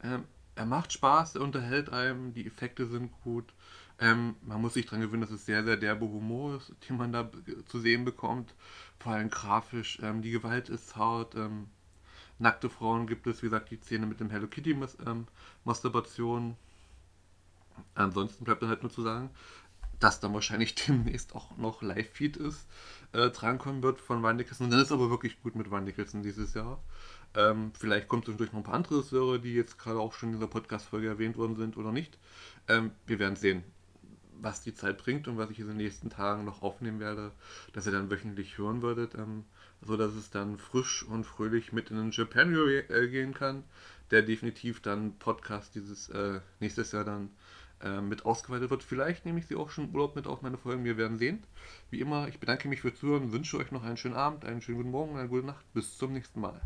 Ähm, 0.03 0.23
er 0.55 0.65
macht 0.65 0.93
Spaß, 0.93 1.35
er 1.35 1.41
unterhält 1.41 1.91
einem, 1.91 2.33
die 2.33 2.47
Effekte 2.47 2.87
sind 2.87 3.11
gut. 3.23 3.53
Ähm, 3.99 4.35
man 4.41 4.61
muss 4.61 4.73
sich 4.73 4.85
daran 4.85 5.01
gewöhnen, 5.01 5.21
dass 5.21 5.31
es 5.31 5.45
sehr, 5.45 5.63
sehr 5.63 5.77
derbe 5.77 6.05
Humor 6.05 6.57
ist, 6.57 6.73
den 6.87 6.97
man 6.97 7.11
da 7.11 7.29
zu 7.67 7.79
sehen 7.79 8.05
bekommt. 8.05 8.53
Vor 8.99 9.13
allem 9.13 9.29
grafisch. 9.29 9.99
Ähm, 10.01 10.21
die 10.21 10.31
Gewalt 10.31 10.69
ist 10.69 10.95
hart. 10.95 11.35
Ähm, 11.35 11.67
nackte 12.39 12.69
Frauen 12.69 13.07
gibt 13.07 13.27
es, 13.27 13.41
wie 13.41 13.47
gesagt, 13.47 13.71
die 13.71 13.77
Szene 13.77 14.05
mit 14.07 14.19
dem 14.19 14.29
Hello 14.29 14.47
Kitty 14.47 14.71
ähm, 15.05 15.27
Masturbation. 15.63 16.55
Ansonsten 17.95 18.43
bleibt 18.43 18.61
dann 18.61 18.69
halt 18.69 18.83
nur 18.83 18.91
zu 18.91 19.01
sagen, 19.01 19.29
dass 19.99 20.19
dann 20.19 20.33
wahrscheinlich 20.33 20.75
demnächst 20.87 21.35
auch 21.35 21.57
noch 21.57 21.81
Live-Feed 21.81 22.37
ist, 22.37 22.67
äh, 23.13 23.29
drankommen 23.29 23.83
wird 23.83 23.99
von 24.01 24.23
Van 24.23 24.35
Nicholson. 24.35 24.65
Und 24.65 24.71
dann 24.71 24.81
ist 24.81 24.91
aber 24.91 25.09
wirklich 25.09 25.41
gut 25.41 25.55
mit 25.55 25.71
Van 25.71 25.83
Nicholson 25.83 26.23
dieses 26.23 26.53
Jahr. 26.53 26.81
Ähm, 27.35 27.71
vielleicht 27.77 28.07
kommt 28.07 28.25
zwischendurch 28.25 28.51
noch 28.51 28.59
ein 28.59 28.63
paar 28.63 28.75
andere 28.75 28.97
Regisseure, 28.97 29.39
die 29.39 29.53
jetzt 29.53 29.77
gerade 29.77 29.99
auch 29.99 30.13
schon 30.13 30.29
in 30.29 30.35
dieser 30.35 30.47
Podcast-Folge 30.47 31.07
erwähnt 31.07 31.37
worden 31.37 31.55
sind 31.55 31.77
oder 31.77 31.91
nicht. 31.91 32.17
Ähm, 32.67 32.91
wir 33.05 33.19
werden 33.19 33.35
sehen, 33.35 33.63
was 34.39 34.61
die 34.61 34.73
Zeit 34.73 34.97
bringt 34.97 35.27
und 35.27 35.37
was 35.37 35.49
ich 35.49 35.59
in 35.59 35.67
den 35.67 35.77
nächsten 35.77 36.09
Tagen 36.09 36.45
noch 36.45 36.61
aufnehmen 36.61 36.99
werde, 36.99 37.31
dass 37.73 37.85
ihr 37.85 37.91
dann 37.91 38.09
wöchentlich 38.09 38.57
hören 38.57 38.81
würdet. 38.81 39.15
Ähm, 39.15 39.43
so 39.81 39.97
dass 39.97 40.13
es 40.13 40.29
dann 40.29 40.57
frisch 40.57 41.03
und 41.03 41.23
fröhlich 41.25 41.71
mit 41.71 41.91
in 41.91 41.97
den 41.97 42.11
Japan 42.11 42.53
äh, 42.53 43.07
gehen 43.07 43.33
kann, 43.33 43.63
der 44.11 44.21
definitiv 44.21 44.81
dann 44.81 45.17
Podcast 45.19 45.75
dieses 45.75 46.09
äh, 46.09 46.39
nächstes 46.59 46.91
Jahr 46.91 47.03
dann 47.03 47.29
äh, 47.81 48.01
mit 48.01 48.25
ausgeweitet 48.25 48.69
wird. 48.69 48.83
Vielleicht 48.83 49.25
nehme 49.25 49.39
ich 49.39 49.47
sie 49.47 49.55
auch 49.55 49.69
schon 49.69 49.93
Urlaub 49.93 50.15
mit 50.15 50.27
auf 50.27 50.41
meine 50.41 50.57
Folgen, 50.57 50.83
wir 50.83 50.97
werden 50.97 51.17
sehen. 51.17 51.43
Wie 51.89 51.99
immer, 51.99 52.27
ich 52.27 52.39
bedanke 52.39 52.67
mich 52.67 52.81
fürs 52.81 52.99
Zuhören, 52.99 53.31
wünsche 53.31 53.57
euch 53.57 53.71
noch 53.71 53.83
einen 53.83 53.97
schönen 53.97 54.15
Abend, 54.15 54.45
einen 54.45 54.61
schönen 54.61 54.77
guten 54.77 54.91
Morgen, 54.91 55.17
eine 55.17 55.29
gute 55.29 55.45
Nacht. 55.45 55.65
Bis 55.73 55.97
zum 55.97 56.13
nächsten 56.13 56.41
Mal. 56.41 56.61